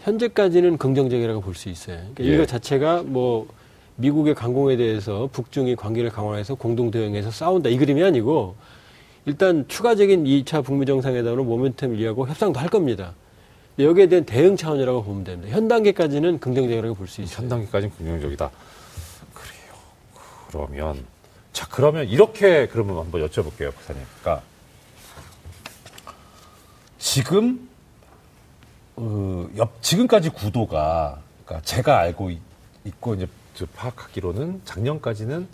현재까지는 0.00 0.78
긍정적이라고 0.78 1.40
볼 1.40 1.54
수 1.54 1.68
있어요. 1.68 1.96
그러니까 2.14 2.24
예. 2.24 2.34
이거 2.34 2.46
자체가 2.46 3.02
뭐 3.04 3.46
미국의 3.96 4.34
강공에 4.34 4.76
대해서 4.76 5.28
북중이 5.32 5.76
관계를 5.76 6.10
강화해서 6.10 6.54
공동 6.54 6.90
대응해서 6.90 7.30
싸운다 7.30 7.68
이 7.68 7.76
그림이 7.76 8.02
아니고 8.02 8.56
일단 9.24 9.66
추가적인 9.68 10.24
2차 10.24 10.64
북미 10.64 10.86
정상회담으로 10.86 11.44
모멘텀을 11.44 11.98
이어가고 11.98 12.28
협상도 12.28 12.58
할 12.58 12.68
겁니다. 12.68 13.14
여기에 13.78 14.06
대한 14.08 14.24
대응 14.24 14.56
차원이라고 14.56 15.02
보면 15.04 15.24
됩니다. 15.24 15.54
현 15.54 15.68
단계까지는 15.68 16.40
긍정적이라고 16.40 16.94
볼 16.94 17.06
수 17.08 17.22
있어요. 17.22 17.42
현 17.42 17.48
단계까지는 17.48 17.96
긍정적이다. 17.96 18.50
그래요. 19.32 19.74
그러면 20.50 21.04
자 21.52 21.66
그러면 21.70 22.08
이렇게 22.08 22.66
그러면 22.68 22.98
한번 22.98 23.26
여쭤볼게요, 23.26 23.72
박사님. 23.74 24.02
그러니까 24.20 24.44
지금 26.98 27.68
어, 28.96 29.48
옆 29.56 29.80
지금까지 29.82 30.30
구도가 30.30 31.20
그러니까 31.44 31.64
제가 31.64 31.98
알고 31.98 32.30
있, 32.30 32.40
고 33.00 33.14
이제 33.14 33.26
저 33.26 33.41
파악하기로는 33.74 34.62
작년까지는 34.64 35.46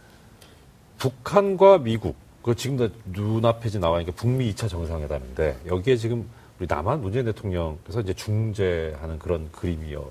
북한과 0.99 1.79
미국 1.79 2.17
그 2.43 2.55
지금도 2.55 2.89
눈앞에 3.07 3.69
지금 3.69 3.83
나와 3.83 4.01
있는 4.01 4.13
게 4.13 4.17
북미 4.17 4.53
2차 4.53 4.69
정상회담인데 4.69 5.59
여기에 5.67 5.97
지금 5.97 6.29
우리 6.59 6.67
남한 6.69 7.01
문재인 7.01 7.25
대통령께서 7.27 8.01
이제 8.01 8.15
중재하는 8.15 9.19
그런 9.19 9.51
그림이었지 9.53 10.11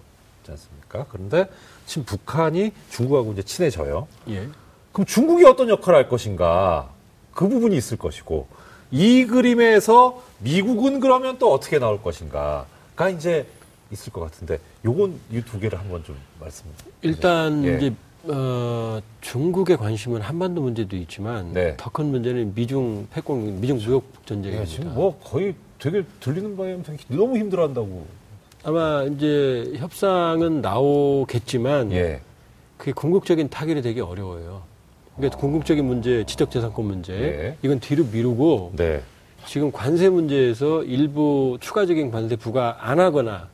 않습니까? 0.49 1.05
그런데 1.09 1.49
지금 1.85 2.05
북한이 2.05 2.71
중국하고 2.89 3.33
이제 3.33 3.43
친해져요. 3.43 4.07
예. 4.29 4.47
그럼 4.91 5.05
중국이 5.05 5.45
어떤 5.45 5.69
역할을 5.69 5.97
할 5.97 6.09
것인가? 6.09 6.89
그 7.33 7.47
부분이 7.47 7.75
있을 7.75 7.97
것이고 7.97 8.47
이 8.91 9.25
그림에서 9.25 10.23
미국은 10.39 10.99
그러면 10.99 11.37
또 11.37 11.51
어떻게 11.53 11.79
나올 11.79 12.01
것인가가 12.01 13.09
이제 13.13 13.45
있을 13.91 14.11
것 14.13 14.21
같은데 14.21 14.59
요건 14.87 15.19
이 15.31 15.41
두 15.41 15.59
개를 15.59 15.77
한번 15.77 16.01
좀 16.05 16.15
말씀. 16.39 16.65
일단 17.01 17.63
예. 17.65 17.75
이제 17.77 17.93
어, 18.23 18.99
중국의 19.21 19.75
관심은 19.77 20.21
한반도 20.21 20.61
문제도 20.61 20.95
있지만 20.95 21.51
네. 21.53 21.75
더큰 21.77 22.05
문제는 22.05 22.53
미중 22.55 23.07
패권, 23.11 23.59
미중 23.59 23.77
무역 23.79 24.03
예, 24.21 24.25
전쟁입니다. 24.25 24.65
지금 24.65 24.93
뭐 24.93 25.19
거의 25.19 25.53
되게 25.77 26.03
들리는 26.21 26.55
바에 26.55 26.77
너무 27.09 27.37
힘들어한다고. 27.37 28.05
아마 28.63 29.03
이제 29.03 29.73
협상은 29.75 30.61
나오겠지만 30.61 31.91
예. 31.91 32.21
그게 32.77 32.91
궁극적인 32.93 33.49
타결이 33.49 33.81
되게 33.81 34.01
어려워요. 34.01 34.61
그러니까 35.17 35.37
궁극적인 35.39 35.83
문제, 35.85 36.23
지적재산권 36.25 36.85
문제 36.85 37.13
예. 37.13 37.57
이건 37.61 37.79
뒤로 37.81 38.05
미루고 38.05 38.73
네. 38.77 39.01
지금 39.45 39.71
관세 39.71 40.09
문제에서 40.09 40.83
일부 40.83 41.57
추가적인 41.59 42.11
관세 42.11 42.35
부과 42.35 42.77
안 42.79 42.99
하거나 42.99 43.47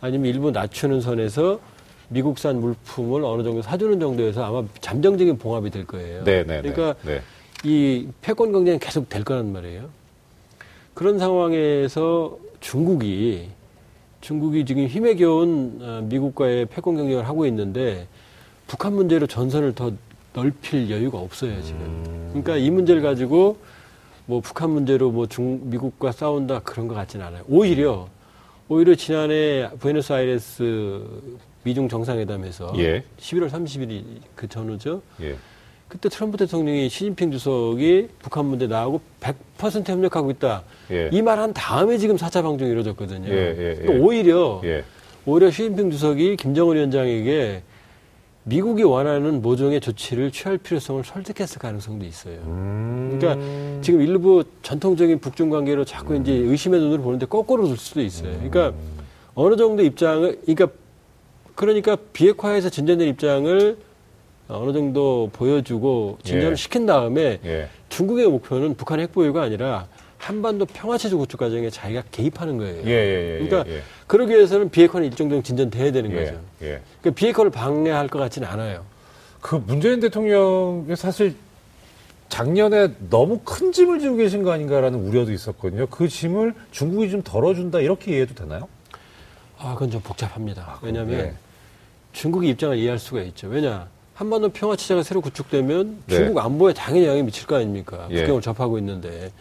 아니면 0.00 0.26
일부 0.30 0.50
낮추는 0.50 1.00
선에서 1.00 1.60
미국산 2.08 2.60
물품을 2.60 3.24
어느 3.24 3.42
정도 3.42 3.62
사주는 3.62 4.00
정도에서 4.00 4.44
아마 4.44 4.66
잠정적인 4.80 5.38
봉합이 5.38 5.70
될 5.70 5.86
거예요. 5.86 6.24
네, 6.24 6.44
네, 6.44 6.60
네. 6.62 6.72
그러니까 6.72 6.98
네. 7.04 7.20
이 7.64 8.08
패권 8.20 8.52
경쟁이 8.52 8.78
계속 8.78 9.08
될 9.08 9.22
거란 9.24 9.52
말이에요. 9.52 9.88
그런 10.94 11.18
상황에서 11.18 12.36
중국이 12.60 13.48
중국이 14.20 14.64
지금 14.64 14.86
힘에 14.86 15.14
겨운 15.14 15.78
어, 15.80 16.00
미국과의 16.04 16.66
패권 16.66 16.96
경쟁을 16.96 17.26
하고 17.28 17.46
있는데 17.46 18.06
북한 18.66 18.92
문제로 18.94 19.26
전선을 19.26 19.74
더 19.74 19.92
넓힐 20.32 20.90
여유가 20.90 21.18
없어요 21.18 21.62
지금. 21.62 22.28
그러니까 22.28 22.56
이 22.56 22.70
문제를 22.70 23.02
가지고 23.02 23.56
뭐 24.26 24.40
북한 24.40 24.70
문제로 24.70 25.10
뭐 25.10 25.26
중 25.26 25.60
미국과 25.70 26.12
싸운다 26.12 26.60
그런 26.60 26.86
것 26.88 26.94
같지는 26.94 27.24
않아요. 27.26 27.42
오히려 27.48 28.08
오히려 28.70 28.94
지난해 28.94 29.68
부에노스아이레스 29.80 31.02
미중 31.64 31.88
정상회담에서 31.88 32.72
예. 32.78 33.02
11월 33.18 33.50
30일이 33.50 34.04
그 34.36 34.48
전후죠. 34.48 35.02
예. 35.22 35.34
그때 35.88 36.08
트럼프 36.08 36.36
대통령이 36.36 36.88
시진핑 36.88 37.32
주석이 37.32 38.10
북한 38.20 38.46
문제 38.46 38.68
나하고 38.68 39.00
100% 39.58 39.88
협력하고 39.88 40.30
있다. 40.30 40.62
예. 40.92 41.10
이말 41.12 41.40
한 41.40 41.52
다음에 41.52 41.98
지금 41.98 42.14
4차 42.14 42.44
방중이 42.44 42.70
이루어졌거든요. 42.70 43.28
예, 43.28 43.34
예, 43.34 43.70
예. 43.70 43.74
그러니까 43.74 44.04
오히려 44.04 44.60
예. 44.62 44.84
오히려 45.26 45.50
시진핑 45.50 45.90
주석이 45.90 46.36
김정은 46.36 46.76
위원장에게 46.76 47.62
미국이 48.44 48.82
원하는 48.82 49.42
모종의 49.42 49.80
조치를 49.80 50.30
취할 50.30 50.56
필요성을 50.58 51.04
설득했을 51.04 51.58
가능성도 51.58 52.04
있어요. 52.06 52.36
음. 52.46 53.18
그러니까 53.18 53.82
지금 53.82 54.00
일부 54.00 54.44
전통적인 54.62 55.20
북중 55.20 55.50
관계로 55.50 55.84
자꾸 55.84 56.16
이제 56.16 56.32
의심의 56.32 56.80
눈으로 56.80 57.02
보는데 57.02 57.26
거꾸로 57.26 57.66
둘 57.66 57.76
수도 57.76 58.00
있어요. 58.00 58.32
그러니까 58.32 58.72
어느 59.34 59.56
정도 59.56 59.82
입장을, 59.82 60.40
그러니까 60.42 60.68
그러니까 61.54 61.96
비핵화에서 62.12 62.70
진전된 62.70 63.08
입장을 63.08 63.76
어느 64.48 64.72
정도 64.72 65.30
보여주고 65.32 66.18
진전을 66.22 66.52
예. 66.52 66.56
시킨 66.56 66.86
다음에 66.86 67.38
예. 67.44 67.68
중국의 67.90 68.28
목표는 68.28 68.74
북한의 68.74 69.04
핵보유가 69.04 69.42
아니라 69.42 69.86
한반도 70.20 70.66
평화체제 70.66 71.16
구축 71.16 71.40
과정에 71.40 71.70
자기가 71.70 72.02
개입하는 72.12 72.58
거예요. 72.58 72.82
예, 72.84 72.90
예, 72.90 73.34
예. 73.40 73.46
그러니까 73.46 73.64
예, 73.72 73.80
그러기 74.06 74.34
위해서는 74.34 74.68
비핵화는 74.68 75.06
일정 75.06 75.30
정도 75.30 75.42
진전돼야 75.42 75.92
되는 75.92 76.12
예, 76.12 76.14
거죠. 76.14 76.40
예. 76.60 76.80
그러니까 77.00 77.18
비핵화를 77.18 77.50
방해할 77.50 78.06
것 78.08 78.18
같지는 78.18 78.46
않아요. 78.46 78.84
그 79.40 79.54
문재인 79.66 79.98
대통령이 79.98 80.94
사실 80.94 81.36
작년에 82.28 82.90
너무 83.08 83.40
큰 83.42 83.72
짐을 83.72 83.98
지고 83.98 84.16
계신 84.16 84.42
거 84.42 84.52
아닌가라는 84.52 84.98
우려도 84.98 85.32
있었거든요. 85.32 85.86
그 85.86 86.06
짐을 86.06 86.54
중국이 86.70 87.10
좀 87.10 87.22
덜어준다 87.22 87.80
이렇게 87.80 88.10
이해해도 88.10 88.34
되나요? 88.34 88.68
아, 89.58 89.72
그건 89.72 89.90
좀 89.90 90.02
복잡합니다. 90.02 90.76
그럼, 90.80 90.94
왜냐하면 90.94 91.18
예. 91.18 91.34
중국의 92.12 92.50
입장을 92.50 92.76
이해할 92.76 92.98
수가 92.98 93.22
있죠. 93.22 93.48
왜냐? 93.48 93.88
한반도 94.14 94.50
평화 94.50 94.76
체제가 94.76 95.02
새로 95.02 95.22
구축되면 95.22 96.02
네. 96.06 96.14
중국 96.14 96.38
안보에 96.40 96.74
당연히 96.74 97.06
영향이 97.06 97.22
미칠 97.22 97.46
거 97.46 97.56
아닙니까? 97.56 98.06
예. 98.10 98.16
국경을 98.16 98.42
접하고 98.42 98.76
있는데 98.78 99.32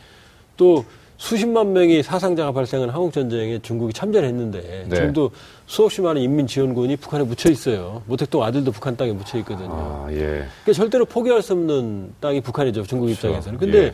또 0.60 0.84
수십만 1.18 1.74
명이 1.74 2.04
사상자가 2.04 2.52
발생한 2.52 2.90
한국 2.90 3.12
전쟁에 3.12 3.60
중국이 3.60 3.94
참전했는데 3.94 4.86
네. 4.88 4.96
지금도 4.96 5.32
수없이 5.66 6.02
많은 6.02 6.22
인민 6.22 6.48
지원군이 6.48 6.98
북한에 6.98 7.24
묻혀 7.24 7.50
있어요. 7.50 8.04
모택동 8.06 8.44
아들도 8.44 8.72
북한 8.72 8.96
땅에 8.96 9.12
묻혀 9.12 9.38
있거든요. 9.40 9.70
아, 9.72 10.08
예. 10.12 10.18
그러니까 10.18 10.74
절대로 10.74 11.06
포기할 11.06 11.42
수 11.42 11.54
없는 11.54 12.14
땅이 12.20 12.42
북한이죠. 12.42 12.84
중국 12.84 13.06
그렇죠. 13.06 13.28
입장에서는. 13.28 13.58
근데 13.58 13.78
예. 13.86 13.94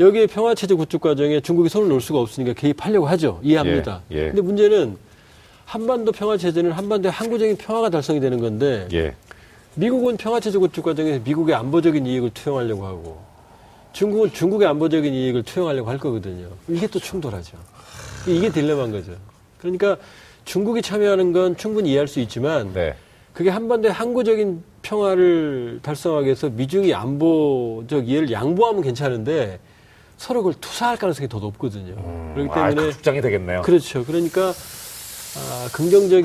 여기에 0.00 0.26
평화체제 0.26 0.74
구축 0.74 1.00
과정에 1.00 1.40
중국이 1.40 1.68
손을 1.68 1.88
놓을 1.88 2.00
수가 2.00 2.20
없으니까 2.20 2.54
개입하려고 2.54 3.06
하죠. 3.06 3.40
이해합니다. 3.42 4.02
예, 4.12 4.16
예. 4.16 4.26
근데 4.28 4.42
문제는 4.42 4.96
한반도 5.64 6.12
평화체제는 6.12 6.72
한반도의 6.72 7.12
항구적인 7.12 7.56
평화가 7.56 7.90
달성이 7.90 8.20
되는 8.20 8.40
건데 8.40 8.88
예. 8.92 9.14
미국은 9.74 10.16
평화체제 10.16 10.58
구축 10.58 10.84
과정에서 10.84 11.20
미국의 11.24 11.54
안보적인 11.54 12.06
이익을 12.06 12.30
투영하려고 12.34 12.86
하고 12.86 13.27
중국은 13.98 14.32
중국의 14.32 14.68
안보적인 14.68 15.12
이익을 15.12 15.42
투영하려고 15.42 15.90
할 15.90 15.98
거거든요. 15.98 16.46
이게 16.68 16.86
또 16.86 17.00
충돌하죠. 17.00 17.56
이게 18.28 18.48
딜레마인 18.48 18.92
거죠. 18.92 19.10
그러니까 19.58 19.96
중국이 20.44 20.82
참여하는 20.82 21.32
건 21.32 21.56
충분히 21.56 21.90
이해할 21.90 22.06
수 22.06 22.20
있지만 22.20 22.72
네. 22.72 22.94
그게 23.32 23.50
한반도의 23.50 23.92
항구적인 23.92 24.62
평화를 24.82 25.80
달성하기 25.82 26.26
위해서 26.26 26.48
미중이 26.48 26.94
안보적 26.94 28.08
이해를 28.08 28.30
양보하면 28.30 28.82
괜찮은데 28.82 29.58
서로 30.16 30.44
그걸 30.44 30.54
투사할 30.60 30.96
가능성이 30.96 31.28
더 31.28 31.40
높거든요. 31.40 31.96
그렇기 32.34 32.50
아, 32.52 32.68
때문에 32.68 32.92
극장이 32.92 33.20
되겠네요. 33.20 33.62
그렇죠. 33.62 34.04
그러니까 34.04 34.50
아, 34.50 35.68
긍정적인 35.72 36.24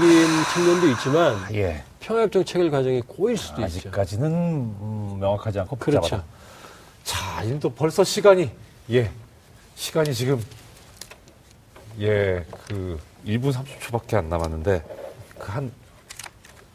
측면도 0.54 0.90
있지만 0.92 1.38
예. 1.56 1.82
평화협정 2.02 2.46
체결 2.46 2.70
과정이 2.70 3.02
꼬일 3.02 3.36
수도 3.36 3.64
있죠. 3.64 3.80
아직까지는 3.90 4.32
음, 4.32 5.18
명확하지 5.20 5.62
않고 5.62 5.78
그렇죠. 5.78 6.02
복잡하다. 6.02 6.43
자, 7.04 7.44
이제 7.44 7.60
또 7.60 7.70
벌써 7.70 8.04
시간이 8.04 8.50
예. 8.92 9.12
시간이 9.76 10.14
지금 10.14 10.42
예, 12.00 12.46
그 12.68 13.00
1분 13.26 13.54
30초밖에 13.54 14.16
안 14.16 14.30
남았는데 14.30 14.84
그 15.40 15.52
한 15.52 15.72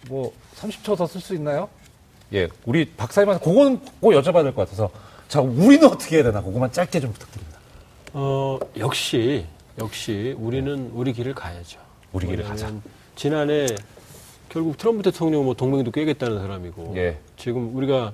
뭐 0.09 0.33
30초 0.57 0.97
더 0.97 1.07
쓸 1.07 1.21
수 1.21 1.35
있나요? 1.35 1.69
예, 2.33 2.49
우리 2.65 2.85
박사님한테 2.93 3.45
그거는 3.45 3.81
꼭 4.01 4.11
여쭤봐야 4.13 4.43
될 4.43 4.55
것 4.55 4.63
같아서 4.65 4.91
자, 5.29 5.41
우리는 5.41 5.85
어떻게 5.87 6.17
해야 6.17 6.25
되나 6.25 6.41
그거만 6.43 6.73
짧게 6.73 7.01
좀 7.01 7.13
부탁드립니다. 7.13 7.59
어, 8.15 8.59
역시 8.79 9.45
역시 9.79 10.35
우리는 10.39 10.91
우리 10.95 11.13
길을 11.13 11.35
가야죠. 11.35 11.79
우리 12.13 12.27
길을 12.27 12.45
가자. 12.45 12.73
지난해 13.17 13.67
결국 14.49 14.79
트럼프 14.79 15.03
대통령 15.03 15.45
뭐 15.45 15.53
동맹도 15.55 15.91
깨겠다는 15.91 16.41
사람이고 16.41 16.95
예. 16.97 17.19
지금 17.37 17.75
우리가 17.77 18.13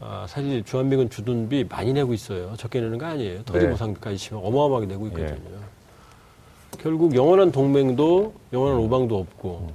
아, 0.00 0.24
사실 0.28 0.64
주한미군 0.64 1.10
주둔비 1.10 1.66
많이 1.68 1.92
내고 1.92 2.14
있어요. 2.14 2.54
적게 2.56 2.80
내는 2.80 2.96
거 2.98 3.06
아니에요. 3.06 3.42
토지 3.44 3.66
네. 3.66 3.70
보상까지 3.70 4.16
치면 4.16 4.42
어마어마하게 4.44 4.86
내고 4.86 5.06
있거든요. 5.08 5.60
결국 6.78 7.14
영원한 7.14 7.52
동맹도 7.52 8.32
영원한 8.52 8.78
오방도 8.78 9.18
없고 9.18 9.72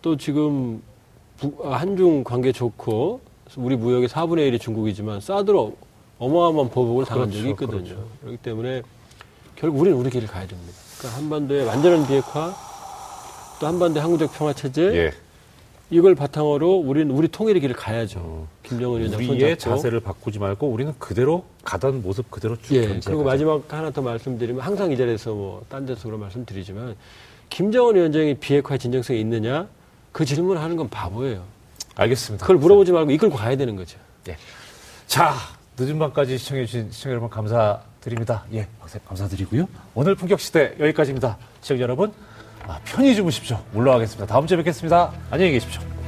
또 0.00 0.16
지금 0.16 0.82
부- 1.36 1.54
아, 1.64 1.76
한중 1.76 2.24
관계 2.24 2.52
좋고 2.52 3.20
우리 3.56 3.76
무역의 3.76 4.08
4분의 4.08 4.50
1이 4.50 4.60
중국이지만 4.60 5.20
사드로 5.20 5.76
어마어마한 6.18 6.70
보복을 6.70 7.04
당한 7.04 7.30
적이 7.30 7.54
그렇죠, 7.54 7.76
있거든요. 7.76 8.04
그렇기 8.20 8.36
때문에 8.38 8.82
결국 9.56 9.80
우리는 9.80 9.98
우리 9.98 10.08
길을 10.08 10.28
가야 10.28 10.46
됩니다. 10.46 10.72
그러니까 10.98 11.18
한반도의 11.20 11.66
완전한 11.66 12.06
비핵화 12.06 12.54
또 13.60 13.66
한반도의 13.66 14.02
항구적 14.02 14.32
평화 14.32 14.52
체제 14.54 14.82
예. 14.96 15.12
이걸 15.90 16.14
바탕으로 16.14 16.76
우리는 16.76 17.10
우리 17.14 17.28
통일의 17.28 17.60
길을 17.60 17.74
가야죠. 17.74 18.46
김정은 18.70 19.00
위원장 19.00 19.20
우리의 19.20 19.50
손잡고. 19.50 19.76
자세를 19.76 20.00
바꾸지 20.00 20.38
말고 20.38 20.66
우리는 20.68 20.94
그대로 20.98 21.44
가던 21.64 22.02
모습 22.02 22.30
그대로 22.30 22.56
쭉 22.62 22.74
예. 22.76 22.80
견지해 22.86 23.00
그리고. 23.04 23.24
마지막 23.24 23.70
하나 23.72 23.90
더 23.90 24.00
말씀드리면 24.00 24.62
항상 24.62 24.90
이 24.92 24.96
자리에서 24.96 25.34
뭐 25.34 25.62
딴 25.68 25.84
데서 25.86 26.04
그런 26.04 26.20
말씀드리지만 26.20 26.96
김정은 27.50 27.96
위원장이 27.96 28.34
비핵화의 28.34 28.78
진정성이 28.78 29.20
있느냐 29.20 29.66
그 30.12 30.24
질문을 30.24 30.62
하는 30.62 30.76
건 30.76 30.88
바보예요. 30.88 31.42
알겠습니다. 31.96 32.44
그걸 32.46 32.56
물어보지 32.56 32.92
말고 32.92 33.10
이끌고 33.10 33.36
가야 33.36 33.56
되는 33.56 33.76
거죠. 33.76 33.98
예. 34.28 34.36
자, 35.06 35.34
늦은 35.78 35.98
밤까지 35.98 36.38
시청해주신 36.38 36.90
시청자 36.92 37.10
여러분 37.10 37.28
감사드립니다. 37.28 38.44
예, 38.52 38.66
박사님 38.80 39.06
감사드리고요. 39.06 39.68
오늘 39.94 40.14
품격시대 40.14 40.76
여기까지입니다. 40.78 41.36
시청자 41.60 41.82
여러분, 41.82 42.12
아, 42.66 42.78
편히 42.84 43.14
주무십시오. 43.14 43.58
물러가겠습니다. 43.72 44.26
다음 44.32 44.46
주에 44.46 44.56
뵙겠습니다. 44.58 45.12
안녕히 45.30 45.52
계십시오. 45.52 45.99